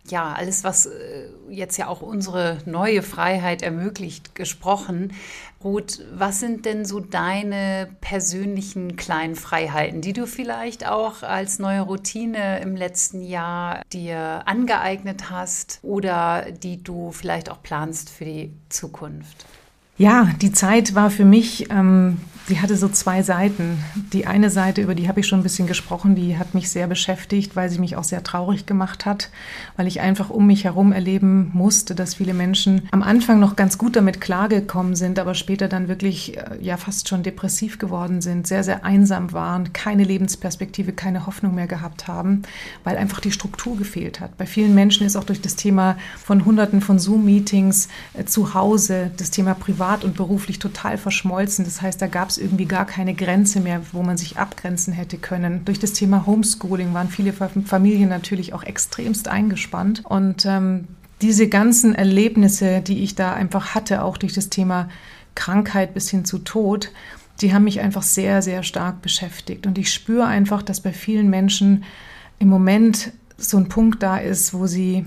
ja, 0.09 0.33
alles, 0.33 0.63
was 0.63 0.85
äh, 0.85 1.29
jetzt 1.49 1.77
ja 1.77 1.87
auch 1.87 2.01
unsere 2.01 2.57
neue 2.65 3.01
Freiheit 3.01 3.61
ermöglicht, 3.61 4.35
gesprochen. 4.35 5.13
Ruth, 5.63 6.01
was 6.13 6.41
sind 6.41 6.65
denn 6.65 6.83
so 6.83 6.99
deine 6.99 7.87
persönlichen 8.01 8.97
kleinen 8.97 9.35
Freiheiten, 9.35 10.01
die 10.01 10.11
du 10.11 10.27
vielleicht 10.27 10.85
auch 10.85 11.23
als 11.23 11.57
neue 11.57 11.81
Routine 11.81 12.59
im 12.59 12.75
letzten 12.75 13.21
Jahr 13.21 13.81
dir 13.93 14.41
angeeignet 14.45 15.29
hast 15.29 15.79
oder 15.83 16.51
die 16.51 16.83
du 16.83 17.13
vielleicht 17.13 17.49
auch 17.49 17.63
planst 17.63 18.09
für 18.09 18.25
die 18.25 18.51
Zukunft? 18.67 19.45
Ja, 19.97 20.29
die 20.41 20.51
Zeit 20.51 20.95
war 20.95 21.11
für 21.11 21.23
mich, 21.23 21.69
ähm, 21.69 22.19
die 22.49 22.59
hatte 22.59 22.75
so 22.75 22.89
zwei 22.89 23.23
Seiten. 23.23 23.83
Die 24.11 24.27
eine 24.27 24.49
Seite, 24.49 24.81
über 24.81 24.95
die 24.95 25.07
habe 25.07 25.21
ich 25.21 25.27
schon 25.27 25.39
ein 25.39 25.43
bisschen 25.43 25.67
gesprochen, 25.67 26.15
die 26.15 26.37
hat 26.37 26.53
mich 26.53 26.69
sehr 26.69 26.87
beschäftigt, 26.87 27.55
weil 27.55 27.69
sie 27.69 27.79
mich 27.79 27.95
auch 27.95 28.03
sehr 28.03 28.23
traurig 28.23 28.65
gemacht 28.65 29.05
hat, 29.05 29.29
weil 29.77 29.87
ich 29.87 30.01
einfach 30.01 30.29
um 30.29 30.47
mich 30.47 30.65
herum 30.65 30.91
erleben 30.91 31.51
musste, 31.53 31.95
dass 31.95 32.15
viele 32.15 32.33
Menschen 32.33 32.87
am 32.91 33.01
Anfang 33.01 33.39
noch 33.39 33.55
ganz 33.55 33.77
gut 33.77 33.95
damit 33.95 34.19
klargekommen 34.19 34.95
sind, 34.95 35.19
aber 35.19 35.35
später 35.35 35.69
dann 35.69 35.87
wirklich 35.87 36.37
äh, 36.37 36.57
ja 36.59 36.75
fast 36.77 37.07
schon 37.07 37.23
depressiv 37.23 37.79
geworden 37.79 38.21
sind, 38.21 38.45
sehr, 38.45 38.63
sehr 38.63 38.83
einsam 38.83 39.31
waren, 39.31 39.71
keine 39.71 40.03
Lebensperspektive, 40.03 40.91
keine 40.91 41.25
Hoffnung 41.25 41.55
mehr 41.55 41.67
gehabt 41.67 42.07
haben, 42.07 42.41
weil 42.83 42.97
einfach 42.97 43.21
die 43.21 43.31
Struktur 43.31 43.77
gefehlt 43.77 44.19
hat. 44.19 44.37
Bei 44.37 44.45
vielen 44.45 44.75
Menschen 44.75 45.07
ist 45.07 45.15
auch 45.15 45.23
durch 45.23 45.41
das 45.41 45.55
Thema 45.55 45.97
von 46.21 46.43
Hunderten 46.43 46.81
von 46.81 46.99
Zoom-Meetings 46.99 47.87
äh, 48.13 48.25
zu 48.25 48.53
Hause 48.53 49.11
das 49.15 49.31
Thema 49.31 49.53
Privat 49.53 50.03
und 50.03 50.15
beruflich 50.15 50.59
total 50.59 50.97
verschmolzen. 50.97 51.63
Das 51.63 51.81
heißt, 51.81 52.01
da 52.01 52.07
gab 52.07 52.29
es 52.29 52.32
irgendwie 52.37 52.65
gar 52.65 52.85
keine 52.85 53.13
Grenze 53.13 53.59
mehr, 53.59 53.81
wo 53.91 54.03
man 54.03 54.17
sich 54.17 54.37
abgrenzen 54.37 54.93
hätte 54.93 55.17
können. 55.17 55.65
Durch 55.65 55.79
das 55.79 55.93
Thema 55.93 56.25
Homeschooling 56.25 56.93
waren 56.93 57.09
viele 57.09 57.33
Familien 57.33 58.09
natürlich 58.09 58.53
auch 58.53 58.63
extremst 58.63 59.27
eingespannt. 59.27 60.03
Und 60.05 60.45
ähm, 60.45 60.87
diese 61.21 61.47
ganzen 61.47 61.95
Erlebnisse, 61.95 62.81
die 62.81 63.03
ich 63.03 63.15
da 63.15 63.33
einfach 63.33 63.75
hatte, 63.75 64.03
auch 64.03 64.17
durch 64.17 64.33
das 64.33 64.49
Thema 64.49 64.89
Krankheit 65.35 65.93
bis 65.93 66.09
hin 66.09 66.25
zu 66.25 66.39
Tod, 66.39 66.91
die 67.41 67.53
haben 67.53 67.63
mich 67.63 67.79
einfach 67.79 68.03
sehr, 68.03 68.41
sehr 68.41 68.63
stark 68.63 69.01
beschäftigt. 69.01 69.65
Und 69.65 69.77
ich 69.77 69.91
spüre 69.91 70.25
einfach, 70.25 70.61
dass 70.61 70.81
bei 70.81 70.93
vielen 70.93 71.29
Menschen 71.29 71.83
im 72.39 72.47
Moment 72.47 73.11
so 73.37 73.57
ein 73.57 73.69
Punkt 73.69 74.03
da 74.03 74.17
ist, 74.17 74.53
wo 74.53 74.67
sie 74.67 75.05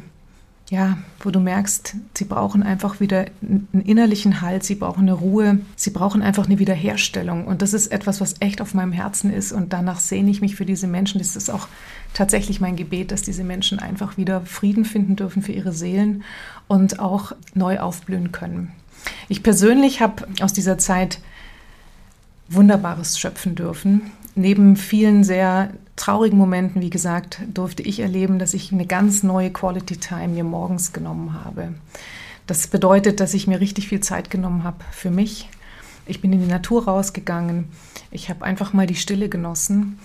ja, 0.69 0.99
wo 1.21 1.31
du 1.31 1.39
merkst, 1.39 1.95
sie 2.17 2.25
brauchen 2.25 2.65
einfach 2.65 2.99
wieder 2.99 3.27
einen 3.41 3.85
innerlichen 3.87 4.41
Halt, 4.41 4.65
sie 4.65 4.75
brauchen 4.75 5.03
eine 5.03 5.13
Ruhe, 5.13 5.61
sie 5.77 5.91
brauchen 5.91 6.23
einfach 6.23 6.47
eine 6.47 6.59
Wiederherstellung. 6.59 7.47
Und 7.47 7.63
das 7.63 7.73
ist 7.73 7.89
etwas, 7.89 8.21
was 8.21 8.35
echt 8.41 8.61
auf 8.61 8.75
meinem 8.75 8.91
Herzen 8.91 9.33
ist. 9.33 9.53
Und 9.53 9.73
danach 9.73 10.01
sehne 10.01 10.31
ich 10.31 10.41
mich 10.41 10.57
für 10.57 10.67
diese 10.67 10.89
Menschen. 10.89 11.19
Das 11.19 11.37
ist 11.37 11.51
auch 11.51 11.69
tatsächlich 12.15 12.61
mein 12.61 12.75
Gebet, 12.75 13.13
dass 13.13 13.23
diese 13.23 13.45
Menschen 13.45 13.79
einfach 13.79 14.17
wieder 14.17 14.41
Frieden 14.41 14.85
finden 14.85 15.15
dürfen 15.15 15.41
für 15.43 15.53
ihre 15.53 15.73
Seelen 15.73 16.25
und 16.67 16.99
auch 16.99 17.33
neu 17.55 17.79
aufblühen 17.79 18.33
können. 18.33 18.73
Ich 19.29 19.45
persönlich 19.45 20.01
habe 20.01 20.27
aus 20.41 20.53
dieser 20.53 20.79
Zeit 20.79 21.21
Wunderbares 22.49 23.19
schöpfen 23.21 23.55
dürfen. 23.55 24.11
Neben 24.39 24.77
vielen 24.77 25.25
sehr 25.25 25.71
traurigen 25.97 26.39
Momenten, 26.39 26.83
wie 26.83 26.91
gesagt, 26.91 27.41
durfte 27.53 27.83
ich 27.83 28.01
erleben, 28.01 28.39
dass 28.39 28.53
ich 28.53 28.71
eine 28.71 28.85
ganz 28.85 29.23
neue 29.23 29.51
Quality 29.51 29.97
Time 29.97 30.29
mir 30.29 30.45
morgens 30.45 30.93
genommen 30.93 31.33
habe. 31.43 31.73
Das 32.47 32.69
bedeutet, 32.69 33.19
dass 33.19 33.33
ich 33.33 33.47
mir 33.47 33.61
richtig 33.61 33.89
viel 33.89 34.01
Zeit 34.01 34.29
genommen 34.29 34.63
habe 34.63 34.85
für 34.93 35.11
mich. 35.11 35.49
Ich 36.05 36.21
bin 36.21 36.35
in 36.35 36.43
die 36.43 36.47
Natur 36.47 36.85
rausgegangen. 36.85 37.69
Ich 38.11 38.29
habe 38.29 38.45
einfach 38.45 38.75
mal 38.75 38.87
die 38.87 38.95
Stille 38.95 39.31
genossen. 39.31 39.99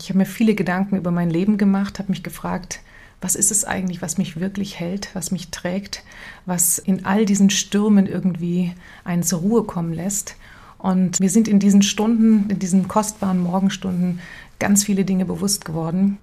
Ich 0.00 0.08
habe 0.08 0.18
mir 0.18 0.26
viele 0.26 0.54
Gedanken 0.54 0.96
über 0.96 1.10
mein 1.10 1.28
Leben 1.28 1.58
gemacht, 1.58 1.98
habe 1.98 2.10
mich 2.10 2.22
gefragt, 2.22 2.80
was 3.20 3.36
ist 3.36 3.50
es 3.50 3.66
eigentlich, 3.66 4.00
was 4.00 4.16
mich 4.16 4.40
wirklich 4.40 4.80
hält, 4.80 5.10
was 5.14 5.30
mich 5.30 5.50
trägt, 5.50 6.02
was 6.46 6.78
in 6.78 7.04
all 7.04 7.26
diesen 7.26 7.50
Stürmen 7.50 8.06
irgendwie 8.06 8.72
einen 9.04 9.22
zur 9.22 9.40
Ruhe 9.40 9.64
kommen 9.64 9.92
lässt. 9.92 10.36
Und 10.84 11.18
mir 11.18 11.30
sind 11.30 11.48
in 11.48 11.60
diesen 11.60 11.80
Stunden, 11.80 12.50
in 12.50 12.58
diesen 12.58 12.88
kostbaren 12.88 13.42
Morgenstunden 13.42 14.20
ganz 14.58 14.84
viele 14.84 15.06
Dinge 15.06 15.24
bewusst 15.24 15.64
geworden. 15.64 16.18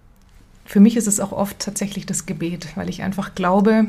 Für 0.66 0.80
mich 0.80 0.98
ist 0.98 1.08
es 1.08 1.20
auch 1.20 1.32
oft 1.32 1.58
tatsächlich 1.58 2.06
das 2.06 2.28
Gebet, 2.28 2.68
weil 2.76 2.88
ich 2.88 3.02
einfach 3.02 3.34
glaube, 3.34 3.88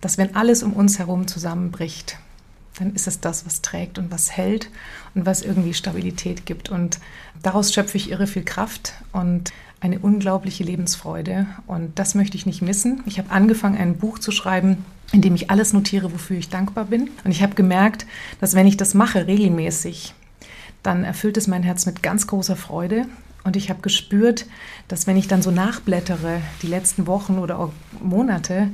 dass 0.00 0.16
wenn 0.16 0.34
alles 0.34 0.62
um 0.62 0.72
uns 0.72 0.98
herum 0.98 1.26
zusammenbricht, 1.26 2.16
dann 2.78 2.94
ist 2.94 3.06
es 3.06 3.20
das, 3.20 3.44
was 3.44 3.62
trägt 3.62 3.98
und 3.98 4.10
was 4.10 4.30
hält 4.30 4.70
und 5.14 5.26
was 5.26 5.42
irgendwie 5.42 5.74
Stabilität 5.74 6.46
gibt. 6.46 6.68
Und 6.68 7.00
daraus 7.42 7.72
schöpfe 7.72 7.96
ich 7.96 8.10
irre 8.10 8.26
viel 8.26 8.44
Kraft 8.44 8.94
und 9.12 9.52
eine 9.80 9.98
unglaubliche 9.98 10.64
Lebensfreude. 10.64 11.46
Und 11.66 11.98
das 11.98 12.14
möchte 12.14 12.36
ich 12.36 12.46
nicht 12.46 12.62
missen. 12.62 13.02
Ich 13.06 13.18
habe 13.18 13.30
angefangen, 13.30 13.78
ein 13.78 13.98
Buch 13.98 14.18
zu 14.18 14.30
schreiben, 14.30 14.84
in 15.12 15.22
dem 15.22 15.34
ich 15.34 15.50
alles 15.50 15.72
notiere, 15.72 16.12
wofür 16.12 16.36
ich 16.36 16.48
dankbar 16.48 16.86
bin. 16.86 17.10
Und 17.24 17.30
ich 17.30 17.42
habe 17.42 17.54
gemerkt, 17.54 18.06
dass 18.40 18.54
wenn 18.54 18.66
ich 18.66 18.76
das 18.76 18.94
mache 18.94 19.26
regelmäßig, 19.26 20.14
dann 20.82 21.04
erfüllt 21.04 21.36
es 21.36 21.46
mein 21.46 21.62
Herz 21.62 21.86
mit 21.86 22.02
ganz 22.02 22.26
großer 22.26 22.56
Freude. 22.56 23.06
Und 23.44 23.56
ich 23.56 23.70
habe 23.70 23.80
gespürt, 23.80 24.46
dass 24.88 25.06
wenn 25.06 25.16
ich 25.16 25.28
dann 25.28 25.42
so 25.42 25.50
nachblättere, 25.50 26.40
die 26.62 26.66
letzten 26.66 27.06
Wochen 27.06 27.38
oder 27.38 27.70
Monate, 28.02 28.70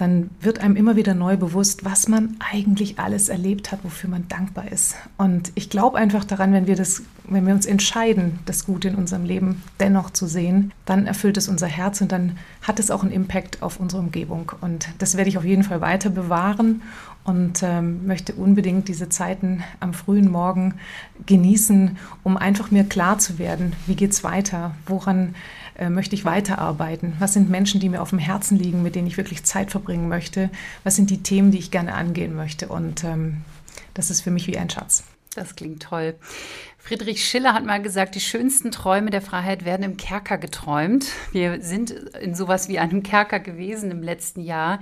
dann 0.00 0.30
wird 0.40 0.60
einem 0.60 0.76
immer 0.76 0.96
wieder 0.96 1.14
neu 1.14 1.36
bewusst, 1.36 1.84
was 1.84 2.08
man 2.08 2.36
eigentlich 2.38 2.98
alles 2.98 3.28
erlebt 3.28 3.70
hat, 3.70 3.84
wofür 3.84 4.08
man 4.08 4.26
dankbar 4.28 4.72
ist. 4.72 4.94
Und 5.18 5.52
ich 5.56 5.68
glaube 5.68 5.98
einfach 5.98 6.24
daran, 6.24 6.54
wenn 6.54 6.66
wir 6.66 6.76
das, 6.76 7.02
wenn 7.24 7.46
wir 7.46 7.52
uns 7.52 7.66
entscheiden, 7.66 8.38
das 8.46 8.64
Gute 8.64 8.88
in 8.88 8.94
unserem 8.94 9.24
Leben 9.24 9.62
dennoch 9.78 10.10
zu 10.10 10.26
sehen, 10.26 10.72
dann 10.86 11.06
erfüllt 11.06 11.36
es 11.36 11.48
unser 11.48 11.66
Herz 11.66 12.00
und 12.00 12.12
dann 12.12 12.38
hat 12.62 12.78
es 12.78 12.90
auch 12.90 13.02
einen 13.02 13.12
Impact 13.12 13.62
auf 13.62 13.78
unsere 13.78 14.00
Umgebung. 14.00 14.52
Und 14.62 14.88
das 14.98 15.18
werde 15.18 15.28
ich 15.28 15.36
auf 15.36 15.44
jeden 15.44 15.64
Fall 15.64 15.82
weiter 15.82 16.08
bewahren 16.08 16.80
und 17.24 17.62
ähm, 17.62 18.06
möchte 18.06 18.32
unbedingt 18.32 18.88
diese 18.88 19.10
Zeiten 19.10 19.62
am 19.80 19.92
frühen 19.92 20.30
Morgen 20.30 20.74
genießen, 21.26 21.98
um 22.22 22.38
einfach 22.38 22.70
mir 22.70 22.84
klar 22.84 23.18
zu 23.18 23.38
werden, 23.38 23.74
wie 23.86 23.96
geht 23.96 24.12
es 24.12 24.24
weiter, 24.24 24.74
woran 24.86 25.34
möchte 25.88 26.14
ich 26.14 26.24
weiterarbeiten? 26.24 27.14
Was 27.18 27.32
sind 27.32 27.48
Menschen, 27.48 27.80
die 27.80 27.88
mir 27.88 28.02
auf 28.02 28.10
dem 28.10 28.18
Herzen 28.18 28.58
liegen, 28.58 28.82
mit 28.82 28.94
denen 28.94 29.06
ich 29.06 29.16
wirklich 29.16 29.44
Zeit 29.44 29.70
verbringen 29.70 30.08
möchte? 30.08 30.50
Was 30.84 30.96
sind 30.96 31.10
die 31.10 31.22
Themen, 31.22 31.50
die 31.50 31.58
ich 31.58 31.70
gerne 31.70 31.94
angehen 31.94 32.34
möchte? 32.34 32.68
Und 32.68 33.04
ähm, 33.04 33.38
das 33.94 34.10
ist 34.10 34.20
für 34.20 34.30
mich 34.30 34.46
wie 34.46 34.58
ein 34.58 34.68
Schatz. 34.68 35.04
Das 35.34 35.56
klingt 35.56 35.84
toll. 35.84 36.16
Friedrich 36.76 37.24
Schiller 37.24 37.54
hat 37.54 37.64
mal 37.64 37.80
gesagt, 37.80 38.14
die 38.14 38.20
schönsten 38.20 38.72
Träume 38.72 39.10
der 39.10 39.22
Freiheit 39.22 39.64
werden 39.64 39.84
im 39.84 39.96
Kerker 39.96 40.38
geträumt. 40.38 41.06
Wir 41.30 41.62
sind 41.62 41.90
in 41.90 42.34
sowas 42.34 42.68
wie 42.68 42.78
einem 42.78 43.02
Kerker 43.02 43.38
gewesen 43.38 43.90
im 43.90 44.02
letzten 44.02 44.40
Jahr. 44.40 44.80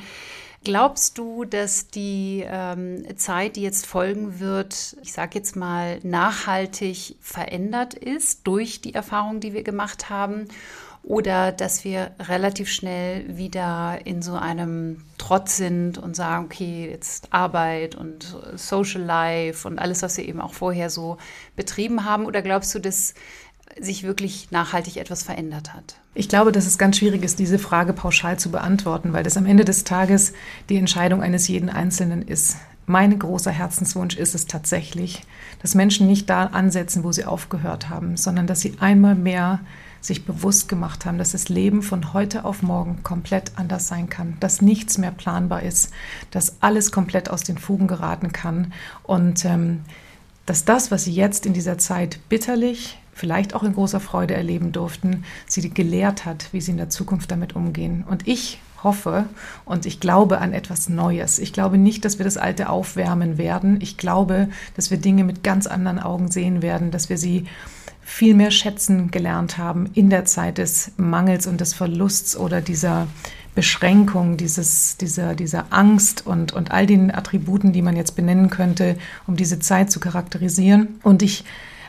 Glaubst 0.65 1.19
du, 1.19 1.45
dass 1.45 1.89
die 1.89 2.45
ähm, 2.47 3.05
Zeit, 3.17 3.57
die 3.57 3.63
jetzt 3.63 3.87
folgen 3.87 4.41
wird, 4.41 4.97
ich 5.03 5.13
sage 5.13 5.39
jetzt 5.39 5.55
mal, 5.55 5.99
nachhaltig 6.03 7.17
verändert 7.21 7.95
ist 7.95 8.47
durch 8.47 8.81
die 8.81 8.95
Erfahrungen, 8.95 9.41
die 9.41 9.53
wir 9.53 9.63
gemacht 9.63 10.11
haben? 10.11 10.47
Oder 11.09 11.53
dass 11.53 11.85
wir 11.85 12.11
relativ 12.21 12.69
schnell 12.69 13.25
wieder 13.35 13.99
in 14.05 14.21
so 14.21 14.35
einem 14.35 15.05
Trotz 15.17 15.57
sind 15.57 15.97
und 15.97 16.15
sagen, 16.15 16.45
okay, 16.45 16.91
jetzt 16.91 17.33
Arbeit 17.33 17.95
und 17.95 18.37
Social 18.57 19.01
Life 19.01 19.67
und 19.67 19.79
alles, 19.79 20.03
was 20.03 20.19
wir 20.19 20.29
eben 20.29 20.43
auch 20.43 20.53
vorher 20.53 20.91
so 20.91 21.17
betrieben 21.57 22.05
haben? 22.05 22.27
Oder 22.27 22.43
glaubst 22.43 22.75
du, 22.75 22.79
dass 22.79 23.15
sich 23.81 24.03
wirklich 24.03 24.51
nachhaltig 24.51 24.99
etwas 24.99 25.23
verändert 25.23 25.73
hat? 25.73 25.97
Ich 26.13 26.29
glaube, 26.29 26.53
dass 26.53 26.67
es 26.67 26.77
ganz 26.77 26.99
schwierig 26.99 27.25
ist, 27.25 27.39
diese 27.39 27.59
Frage 27.59 27.95
pauschal 27.95 28.39
zu 28.39 28.51
beantworten, 28.51 29.15
weil 29.15 29.23
das 29.23 29.39
am 29.39 29.47
Ende 29.47 29.65
des 29.65 29.85
Tages 29.85 30.35
die 30.69 30.77
Entscheidung 30.77 31.23
eines 31.23 31.49
jeden 31.49 31.71
Einzelnen 31.71 32.21
ist. 32.21 32.59
Mein 32.85 33.19
großer 33.19 33.51
Herzenswunsch 33.51 34.17
ist 34.17 34.35
es 34.35 34.47
tatsächlich, 34.47 35.23
dass 35.63 35.75
Menschen 35.75 36.07
nicht 36.07 36.29
da 36.29 36.45
ansetzen, 36.49 37.03
wo 37.03 37.13
sie 37.13 37.25
aufgehört 37.25 37.89
haben, 37.89 38.19
sondern 38.19 38.47
dass 38.47 38.61
sie 38.61 38.77
einmal 38.79 39.15
mehr 39.15 39.61
sich 40.01 40.25
bewusst 40.25 40.69
gemacht 40.69 41.07
haben, 41.07 41.19
dass 41.19 41.33
das 41.33 41.49
Leben 41.49 41.83
von 41.83 42.13
heute 42.13 42.45
auf 42.45 42.63
morgen 42.63 43.03
komplett 43.03 43.53
anders 43.57 43.89
sein 43.89 44.09
kann, 44.09 44.37
dass 44.41 44.63
nichts 44.63 44.99
mehr 44.99 45.11
planbar 45.11 45.63
ist, 45.63 45.93
dass 46.31 46.63
alles 46.63 46.93
komplett 46.93 47.31
aus 47.31 47.43
den 47.43 47.59
Fugen 47.59 47.87
geraten 47.87 48.33
kann 48.33 48.73
und 49.03 49.45
ähm, 49.45 49.81
dass 50.47 50.65
das, 50.65 50.91
was 50.91 51.05
sie 51.05 51.13
jetzt 51.13 51.45
in 51.45 51.53
dieser 51.53 51.77
Zeit 51.77 52.21
bitterlich, 52.29 52.99
vielleicht 53.13 53.55
auch 53.55 53.65
in 53.65 53.75
großer 53.75 54.01
Freude 54.01 54.35
erleben 54.35 54.73
durften, 54.73 55.25
sie 55.47 55.69
gelehrt 55.69 56.25
hat, 56.25 56.49
wie 56.53 56.61
sie 56.61 56.71
in 56.71 56.77
der 56.77 56.89
Zukunft 56.89 57.31
damit 57.31 57.55
umgehen. 57.55 58.05
Und 58.09 58.27
ich 58.27 58.61
hoffe 58.83 59.27
und 59.65 59.87
ich 59.87 60.01
glaube 60.01 60.39
an 60.39 60.53
etwas 60.53 60.89
Neues. 60.89 61.39
Ich 61.39 61.53
glaube 61.53 61.79
nicht, 61.79 62.05
dass 62.05 62.19
wir 62.19 62.25
das 62.25 62.37
Alte 62.37 62.69
aufwärmen 62.71 63.37
werden. 63.37 63.81
Ich 63.81 63.97
glaube, 63.97 64.49
dass 64.77 64.91
wir 64.91 64.99
Dinge 64.99 65.25
mit 65.25 65.43
ganz 65.43 65.67
anderen 65.67 65.99
Augen 65.99 66.31
sehen 66.31 66.63
werden, 66.63 66.91
dass 66.91 67.09
wir 67.09 67.19
sie 67.19 67.47
viel 68.09 68.35
mehr 68.35 68.51
schätzen 68.51 69.11
gelernt 69.11 69.59
haben 69.59 69.91
in 69.93 70.09
der 70.09 70.25
Zeit 70.25 70.57
des 70.57 70.93
Mangels 70.97 71.47
und 71.47 71.61
des 71.61 71.75
Verlusts 71.75 72.39
oder 72.39 72.63
dieser 72.63 73.07
Beschränkung, 73.55 74.39
dieses, 74.39 74.97
dieser, 74.97 75.35
dieser 75.35 75.67
Angst 75.71 76.27
und, 76.27 76.55
und 76.55 76.71
all 76.71 76.87
den 76.87 77.15
Attributen, 77.15 77.75
die 77.75 77.83
man 77.83 77.97
jetzt 77.97 78.17
benennen 78.17 78.49
könnte, 78.49 78.97
um 79.27 79.37
diese 79.37 79.59
Zeit 79.59 79.91
zu 79.91 80.01
charakterisieren. 80.01 81.01
Und 81.03 81.23
ich 81.23 81.45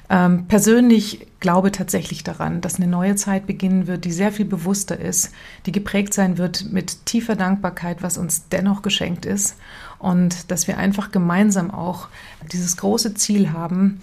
ähm, 0.09 0.45
persönlich 0.47 1.25
glaube 1.39 1.71
tatsächlich 1.71 2.23
daran, 2.23 2.59
dass 2.59 2.75
eine 2.75 2.87
neue 2.87 3.15
Zeit 3.15 3.47
beginnen 3.47 3.87
wird, 3.87 4.03
die 4.03 4.11
sehr 4.11 4.33
viel 4.33 4.45
bewusster 4.45 4.99
ist, 4.99 5.31
die 5.67 5.71
geprägt 5.71 6.13
sein 6.13 6.37
wird 6.37 6.65
mit 6.69 7.05
tiefer 7.05 7.37
Dankbarkeit, 7.37 8.01
was 8.01 8.17
uns 8.17 8.49
dennoch 8.49 8.81
geschenkt 8.81 9.25
ist 9.25 9.55
und 9.99 10.51
dass 10.51 10.67
wir 10.67 10.77
einfach 10.77 11.11
gemeinsam 11.11 11.71
auch 11.71 12.09
dieses 12.51 12.75
große 12.77 13.13
Ziel 13.13 13.53
haben, 13.53 13.99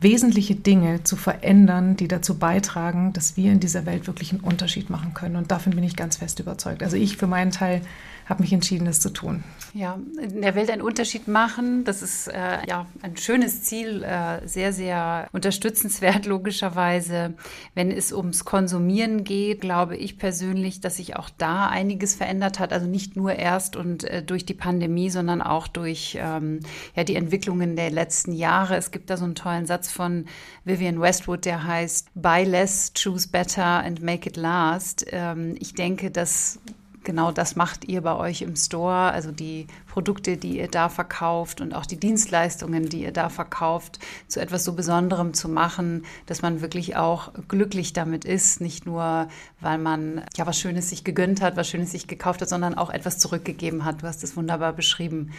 wesentliche 0.00 0.54
Dinge 0.54 1.02
zu 1.02 1.16
verändern, 1.16 1.96
die 1.96 2.08
dazu 2.08 2.38
beitragen, 2.38 3.12
dass 3.12 3.36
wir 3.36 3.50
in 3.50 3.60
dieser 3.60 3.86
Welt 3.86 4.06
wirklich 4.06 4.32
einen 4.32 4.40
Unterschied 4.40 4.90
machen 4.90 5.14
können. 5.14 5.36
Und 5.36 5.50
davon 5.50 5.74
bin 5.74 5.84
ich 5.84 5.96
ganz 5.96 6.16
fest 6.16 6.38
überzeugt. 6.38 6.82
Also 6.82 6.96
ich 6.96 7.16
für 7.16 7.26
meinen 7.26 7.50
Teil 7.50 7.82
habe 8.28 8.42
mich 8.42 8.52
entschieden, 8.52 8.84
das 8.84 9.00
zu 9.00 9.10
tun. 9.10 9.42
Ja, 9.74 9.98
in 10.20 10.42
der 10.42 10.54
Welt 10.54 10.70
einen 10.70 10.82
Unterschied 10.82 11.28
machen, 11.28 11.84
das 11.84 12.02
ist 12.02 12.28
äh, 12.28 12.66
ja 12.66 12.86
ein 13.02 13.16
schönes 13.16 13.62
Ziel, 13.62 14.02
äh, 14.02 14.46
sehr, 14.46 14.72
sehr 14.72 15.28
unterstützenswert 15.32 16.26
logischerweise. 16.26 17.34
Wenn 17.74 17.90
es 17.90 18.12
ums 18.12 18.44
Konsumieren 18.44 19.24
geht, 19.24 19.60
glaube 19.60 19.96
ich 19.96 20.18
persönlich, 20.18 20.80
dass 20.80 20.96
sich 20.96 21.16
auch 21.16 21.30
da 21.30 21.68
einiges 21.68 22.14
verändert 22.14 22.58
hat. 22.58 22.72
Also 22.72 22.86
nicht 22.86 23.16
nur 23.16 23.34
erst 23.34 23.76
und 23.76 24.04
äh, 24.04 24.22
durch 24.22 24.44
die 24.44 24.54
Pandemie, 24.54 25.10
sondern 25.10 25.40
auch 25.40 25.66
durch 25.68 26.18
ähm, 26.20 26.60
ja, 26.94 27.04
die 27.04 27.16
Entwicklungen 27.16 27.76
der 27.76 27.90
letzten 27.90 28.32
Jahre. 28.32 28.76
Es 28.76 28.90
gibt 28.90 29.10
da 29.10 29.16
so 29.16 29.24
einen 29.24 29.34
tollen 29.34 29.66
Satz 29.66 29.90
von 29.90 30.26
Vivian 30.64 31.00
Westwood, 31.00 31.44
der 31.44 31.64
heißt 31.64 32.08
Buy 32.14 32.44
less, 32.44 32.92
choose 32.94 33.28
better 33.28 33.64
and 33.64 34.02
make 34.02 34.28
it 34.28 34.36
last. 34.36 35.06
Ähm, 35.12 35.54
ich 35.58 35.74
denke, 35.74 36.10
dass 36.10 36.58
genau 37.08 37.32
das 37.32 37.56
macht 37.56 37.86
ihr 37.86 38.02
bei 38.02 38.14
euch 38.14 38.42
im 38.42 38.54
Store, 38.54 39.10
also 39.12 39.32
die 39.32 39.66
Produkte, 39.88 40.36
die 40.36 40.58
ihr 40.58 40.68
da 40.68 40.88
verkauft 40.88 41.60
und 41.60 41.74
auch 41.74 41.86
die 41.86 41.98
Dienstleistungen, 41.98 42.88
die 42.88 43.02
ihr 43.02 43.12
da 43.12 43.28
verkauft, 43.28 43.98
zu 44.28 44.40
etwas 44.40 44.64
so 44.64 44.74
Besonderem 44.74 45.34
zu 45.34 45.48
machen, 45.48 46.04
dass 46.26 46.42
man 46.42 46.60
wirklich 46.60 46.96
auch 46.96 47.32
glücklich 47.48 47.92
damit 47.92 48.24
ist, 48.24 48.60
nicht 48.60 48.86
nur, 48.86 49.28
weil 49.60 49.78
man 49.78 50.22
ja 50.36 50.46
was 50.46 50.58
Schönes 50.58 50.90
sich 50.90 51.04
gegönnt 51.04 51.40
hat, 51.40 51.56
was 51.56 51.68
Schönes 51.68 51.90
sich 51.90 52.06
gekauft 52.06 52.40
hat, 52.40 52.48
sondern 52.48 52.74
auch 52.74 52.90
etwas 52.90 53.18
zurückgegeben 53.18 53.84
hat. 53.84 54.02
Du 54.02 54.06
hast 54.06 54.22
es 54.22 54.36
wunderbar 54.36 54.72
beschrieben 54.72 55.32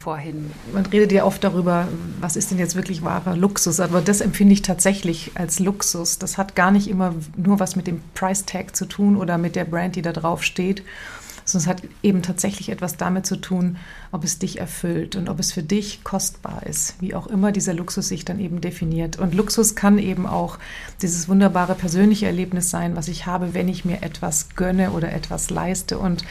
vorhin. 0.00 0.50
Man 0.72 0.84
redet 0.86 1.12
ja 1.12 1.24
oft 1.24 1.42
darüber, 1.42 1.88
was 2.20 2.36
ist 2.36 2.50
denn 2.50 2.58
jetzt 2.58 2.76
wirklich 2.76 3.02
wahrer 3.02 3.36
Luxus, 3.36 3.80
aber 3.80 4.02
das 4.02 4.20
empfinde 4.20 4.52
ich 4.52 4.62
tatsächlich 4.62 5.32
als 5.34 5.58
Luxus. 5.58 6.18
Das 6.18 6.36
hat 6.36 6.54
gar 6.54 6.70
nicht 6.70 6.88
immer 6.88 7.14
nur 7.36 7.58
was 7.58 7.74
mit 7.74 7.86
dem 7.86 8.02
Price 8.14 8.44
Tag 8.44 8.76
zu 8.76 8.84
tun 8.84 9.16
oder 9.16 9.38
mit 9.38 9.56
der 9.56 9.64
Brand, 9.64 9.96
die 9.96 10.02
da 10.02 10.12
drauf 10.12 10.42
steht, 10.42 10.84
sondern 11.44 11.62
es 11.64 11.68
hat 11.68 11.88
eben 12.02 12.22
tatsächlich 12.22 12.70
etwas 12.70 12.96
damit 12.96 13.26
zu 13.26 13.36
tun, 13.36 13.76
ob 14.12 14.24
es 14.24 14.38
dich 14.38 14.60
erfüllt 14.60 15.16
und 15.16 15.28
ob 15.28 15.38
es 15.40 15.52
für 15.52 15.62
dich 15.62 16.04
kostbar 16.04 16.64
ist, 16.66 17.00
wie 17.00 17.14
auch 17.14 17.26
immer 17.26 17.52
dieser 17.52 17.74
Luxus 17.74 18.08
sich 18.08 18.24
dann 18.24 18.40
eben 18.40 18.60
definiert. 18.60 19.18
Und 19.18 19.34
Luxus 19.34 19.74
kann 19.74 19.98
eben 19.98 20.26
auch 20.26 20.58
dieses 21.02 21.28
wunderbare 21.28 21.74
persönliche 21.74 22.26
Erlebnis 22.26 22.70
sein, 22.70 22.96
was 22.96 23.08
ich 23.08 23.26
habe, 23.26 23.54
wenn 23.54 23.68
ich 23.68 23.84
mir 23.84 24.02
etwas 24.02 24.50
gönne 24.56 24.90
oder 24.92 25.12
etwas 25.12 25.50
leiste. 25.50 25.98
Und 25.98 26.24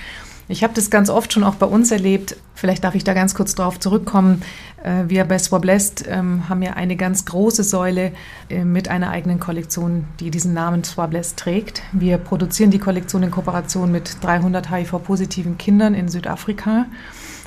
ich 0.48 0.64
habe 0.64 0.74
das 0.74 0.90
ganz 0.90 1.10
oft 1.10 1.32
schon 1.32 1.44
auch 1.44 1.56
bei 1.56 1.66
uns 1.66 1.92
erlebt. 1.92 2.36
Vielleicht 2.56 2.84
darf 2.84 2.96
ich 2.96 3.04
da 3.04 3.14
ganz 3.14 3.36
kurz 3.36 3.56
darauf 3.56 3.80
zurückkommen. 3.80 4.42
Äh, 4.84 5.06
wir 5.08 5.24
bei 5.26 5.38
Swablest 5.40 6.06
ähm, 6.08 6.50
haben 6.50 6.62
ja 6.62 6.74
eine 6.74 6.96
ganz 6.96 7.26
große 7.26 7.64
Säule 7.64 8.12
äh, 8.50 8.64
mit 8.64 8.88
einer 8.88 9.10
eigenen 9.10 9.40
Kollektion, 9.40 10.06
die 10.20 10.32
diesen 10.32 10.54
Namen 10.54 10.84
Swablest 10.84 11.38
trägt. 11.38 11.82
Wir 11.92 12.18
produzieren 12.18 12.72
die 12.72 12.80
Kollektion 12.80 13.24
in 13.24 13.32
Kooperation 13.32 13.92
mit 13.92 14.18
300 14.22 14.70
HIV-positiven 14.70 15.58
Kindern 15.58 15.94
in 15.94 16.10
Südafrika. 16.10 16.86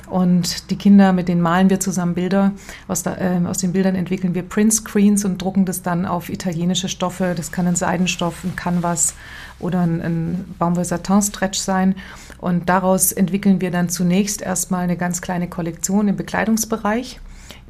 Und 0.09 0.69
die 0.69 0.77
Kinder, 0.77 1.11
mit 1.11 1.27
denen 1.27 1.41
malen 1.41 1.69
wir 1.69 1.79
zusammen 1.79 2.13
Bilder. 2.13 2.53
Aus, 2.87 3.03
da, 3.03 3.17
äh, 3.17 3.45
aus 3.45 3.57
den 3.57 3.73
Bildern 3.73 3.95
entwickeln 3.95 4.33
wir 4.33 4.43
Print-Screens 4.43 5.25
und 5.25 5.41
drucken 5.41 5.65
das 5.65 5.81
dann 5.81 6.05
auf 6.05 6.29
italienische 6.29 6.87
Stoffe. 6.87 7.33
Das 7.35 7.51
kann 7.51 7.67
ein 7.67 7.75
Seidenstoff, 7.75 8.43
ein 8.43 8.55
Canvas 8.55 9.15
oder 9.59 9.81
ein, 9.81 10.01
ein 10.01 10.55
Baumwoll-Satin-Stretch 10.57 11.59
sein. 11.59 11.95
Und 12.39 12.69
daraus 12.69 13.11
entwickeln 13.11 13.59
wir 13.59 13.71
dann 13.71 13.89
zunächst 13.89 14.41
erstmal 14.41 14.83
eine 14.83 14.95
ganz 14.95 15.21
kleine 15.21 15.49
Kollektion 15.49 16.07
im 16.07 16.15
Bekleidungsbereich. 16.15 17.19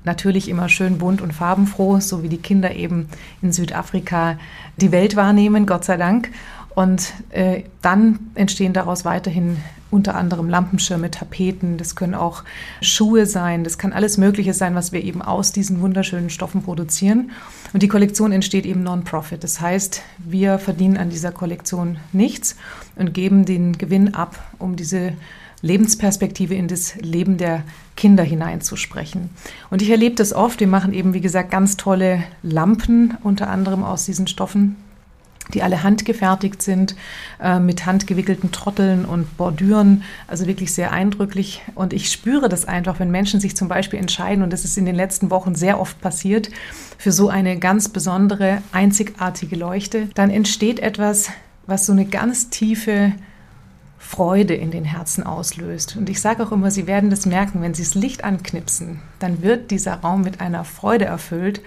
Natürlich 0.03 0.47
immer 0.47 0.69
schön 0.69 0.99
bunt 0.99 1.21
und 1.21 1.33
farbenfroh, 1.33 1.99
so 1.99 2.21
wie 2.23 2.29
die 2.29 2.37
Kinder 2.37 2.75
eben 2.75 3.09
in 3.41 3.51
Südafrika 3.51 4.37
die 4.77 4.91
Welt 4.91 5.15
wahrnehmen, 5.15 5.65
Gott 5.65 5.85
sei 5.85 5.97
Dank. 5.97 6.29
Und 6.75 7.13
äh, 7.31 7.63
dann 7.81 8.19
entstehen 8.35 8.73
daraus 8.73 9.03
weiterhin 9.03 9.57
unter 9.89 10.15
anderem 10.15 10.49
Lampenschirme, 10.49 11.11
Tapeten, 11.11 11.77
das 11.77 11.95
können 11.95 12.15
auch 12.15 12.43
Schuhe 12.81 13.25
sein, 13.25 13.63
das 13.63 13.77
kann 13.77 13.93
alles 13.93 14.17
Mögliche 14.17 14.53
sein, 14.53 14.75
was 14.75 14.91
wir 14.91 15.03
eben 15.03 15.21
aus 15.21 15.51
diesen 15.51 15.81
wunderschönen 15.81 16.29
Stoffen 16.29 16.63
produzieren. 16.63 17.31
Und 17.73 17.83
die 17.83 17.87
Kollektion 17.87 18.31
entsteht 18.31 18.65
eben 18.65 18.83
non-profit. 18.83 19.43
Das 19.43 19.61
heißt, 19.61 20.01
wir 20.17 20.59
verdienen 20.59 20.97
an 20.97 21.09
dieser 21.09 21.31
Kollektion 21.31 21.97
nichts 22.11 22.55
und 22.95 23.13
geben 23.13 23.45
den 23.45 23.77
Gewinn 23.77 24.13
ab, 24.13 24.37
um 24.59 24.75
diese 24.75 25.13
Lebensperspektive 25.61 26.53
in 26.53 26.67
das 26.67 26.95
Leben 26.97 27.37
der 27.37 27.63
Kinder 27.95 28.23
hineinzusprechen. 28.23 29.29
Und 29.69 29.81
ich 29.81 29.89
erlebe 29.89 30.15
das 30.15 30.33
oft. 30.33 30.59
Wir 30.59 30.67
machen 30.67 30.93
eben, 30.93 31.13
wie 31.13 31.21
gesagt, 31.21 31.49
ganz 31.49 31.77
tolle 31.77 32.23
Lampen, 32.43 33.17
unter 33.23 33.49
anderem 33.49 33.83
aus 33.83 34.05
diesen 34.05 34.27
Stoffen 34.27 34.75
die 35.53 35.63
alle 35.63 35.83
handgefertigt 35.83 36.61
sind, 36.61 36.95
äh, 37.41 37.59
mit 37.59 37.85
handgewickelten 37.85 38.51
Trotteln 38.51 39.05
und 39.05 39.37
Bordüren, 39.37 40.03
also 40.27 40.47
wirklich 40.47 40.73
sehr 40.73 40.91
eindrücklich. 40.91 41.61
Und 41.75 41.93
ich 41.93 42.11
spüre 42.11 42.49
das 42.49 42.65
einfach, 42.65 42.99
wenn 42.99 43.11
Menschen 43.11 43.39
sich 43.39 43.55
zum 43.55 43.67
Beispiel 43.67 43.99
entscheiden, 43.99 44.43
und 44.43 44.51
das 44.51 44.65
ist 44.65 44.77
in 44.77 44.85
den 44.85 44.95
letzten 44.95 45.29
Wochen 45.29 45.55
sehr 45.55 45.79
oft 45.79 45.99
passiert, 46.01 46.49
für 46.97 47.11
so 47.11 47.29
eine 47.29 47.57
ganz 47.57 47.89
besondere, 47.89 48.61
einzigartige 48.71 49.55
Leuchte, 49.55 50.09
dann 50.15 50.29
entsteht 50.29 50.79
etwas, 50.79 51.29
was 51.65 51.85
so 51.85 51.91
eine 51.91 52.05
ganz 52.05 52.49
tiefe 52.49 53.13
Freude 53.99 54.53
in 54.53 54.71
den 54.71 54.85
Herzen 54.85 55.23
auslöst. 55.23 55.95
Und 55.97 56.09
ich 56.09 56.21
sage 56.21 56.43
auch 56.43 56.51
immer, 56.51 56.69
Sie 56.71 56.87
werden 56.87 57.09
das 57.09 57.25
merken, 57.25 57.61
wenn 57.61 57.73
Sie 57.73 57.83
das 57.83 57.95
Licht 57.95 58.23
anknipsen, 58.23 58.99
dann 59.19 59.41
wird 59.41 59.71
dieser 59.71 59.95
Raum 59.95 60.21
mit 60.21 60.39
einer 60.39 60.63
Freude 60.63 61.05
erfüllt. 61.05 61.61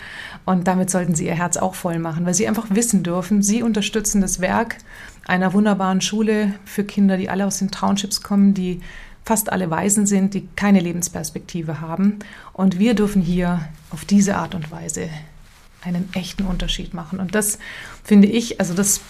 Und 0.46 0.66
damit 0.68 0.90
sollten 0.90 1.14
Sie 1.14 1.26
Ihr 1.26 1.34
Herz 1.34 1.56
auch 1.56 1.74
voll 1.74 1.98
machen, 1.98 2.24
weil 2.26 2.34
Sie 2.34 2.46
einfach 2.46 2.66
wissen 2.70 3.02
dürfen, 3.02 3.42
Sie 3.42 3.62
unterstützen 3.62 4.20
das 4.20 4.40
Werk 4.40 4.78
einer 5.26 5.52
wunderbaren 5.52 6.00
Schule 6.00 6.54
für 6.64 6.84
Kinder, 6.84 7.16
die 7.16 7.28
alle 7.28 7.46
aus 7.46 7.58
den 7.58 7.70
Townships 7.70 8.22
kommen, 8.22 8.54
die 8.54 8.80
fast 9.24 9.52
alle 9.52 9.70
Waisen 9.70 10.06
sind, 10.06 10.34
die 10.34 10.48
keine 10.56 10.80
Lebensperspektive 10.80 11.80
haben. 11.80 12.20
Und 12.52 12.78
wir 12.78 12.94
dürfen 12.94 13.22
hier 13.22 13.68
auf 13.90 14.04
diese 14.04 14.36
Art 14.36 14.54
und 14.54 14.70
Weise 14.70 15.08
einen 15.82 16.08
echten 16.14 16.44
Unterschied 16.46 16.94
machen. 16.94 17.20
Und 17.20 17.34
das 17.34 17.58
finde 18.02 18.28
ich, 18.28 18.60
also 18.60 18.74
das 18.74 19.00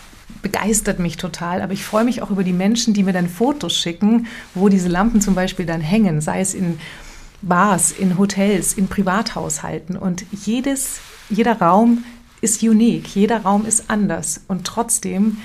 begeistert 0.43 0.99
mich 0.99 1.17
total. 1.17 1.63
Aber 1.63 1.73
ich 1.73 1.85
freue 1.85 2.05
mich 2.05 2.23
auch 2.23 2.31
über 2.31 2.45
die 2.45 2.53
Menschen, 2.53 2.95
die 2.95 3.03
mir 3.03 3.13
dann 3.13 3.29
Fotos 3.29 3.77
schicken, 3.77 4.27
wo 4.55 4.69
diese 4.69 4.89
Lampen 4.89 5.21
zum 5.21 5.35
Beispiel 5.35 5.67
dann 5.67 5.81
hängen, 5.81 6.21
sei 6.21 6.41
es 6.41 6.55
in 6.55 6.79
Bars, 7.43 7.93
in 7.93 8.19
Hotels, 8.19 8.75
in 8.75 8.89
Privathaushalten. 8.89 9.97
Und 9.97 10.25
jedes, 10.33 11.01
jeder 11.29 11.61
Raum 11.61 12.05
ist 12.41 12.63
unique, 12.63 13.09
jeder 13.15 13.43
Raum 13.43 13.67
ist 13.67 13.85
anders. 13.89 14.43
Und 14.49 14.67
trotzdem, 14.67 15.39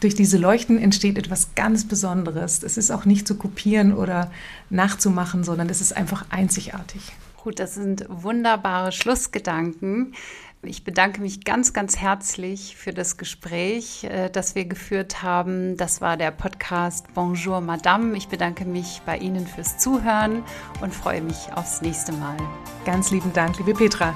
durch 0.00 0.14
diese 0.14 0.38
Leuchten 0.38 0.78
entsteht 0.78 1.18
etwas 1.18 1.54
ganz 1.54 1.86
Besonderes. 1.86 2.62
Es 2.62 2.76
ist 2.76 2.90
auch 2.90 3.04
nicht 3.04 3.28
zu 3.28 3.36
kopieren 3.36 3.92
oder 3.92 4.30
nachzumachen, 4.70 5.44
sondern 5.44 5.68
es 5.68 5.80
ist 5.80 5.96
einfach 5.96 6.24
einzigartig. 6.30 7.02
Gut, 7.42 7.58
das 7.58 7.74
sind 7.74 8.06
wunderbare 8.08 8.92
Schlussgedanken. 8.92 10.14
Ich 10.62 10.84
bedanke 10.84 11.22
mich 11.22 11.44
ganz, 11.44 11.72
ganz 11.72 11.96
herzlich 11.96 12.76
für 12.76 12.92
das 12.92 13.16
Gespräch, 13.16 14.04
äh, 14.04 14.28
das 14.28 14.54
wir 14.54 14.66
geführt 14.66 15.22
haben. 15.22 15.78
Das 15.78 16.02
war 16.02 16.18
der 16.18 16.30
Podcast 16.32 17.06
Bonjour 17.14 17.62
Madame. 17.62 18.14
Ich 18.16 18.28
bedanke 18.28 18.66
mich 18.66 19.00
bei 19.06 19.16
Ihnen 19.16 19.46
fürs 19.46 19.78
Zuhören 19.78 20.42
und 20.82 20.92
freue 20.92 21.22
mich 21.22 21.50
aufs 21.54 21.80
nächste 21.80 22.12
Mal. 22.12 22.36
Ganz 22.84 23.10
lieben 23.10 23.32
Dank, 23.32 23.56
liebe 23.56 23.72
Petra. 23.72 24.14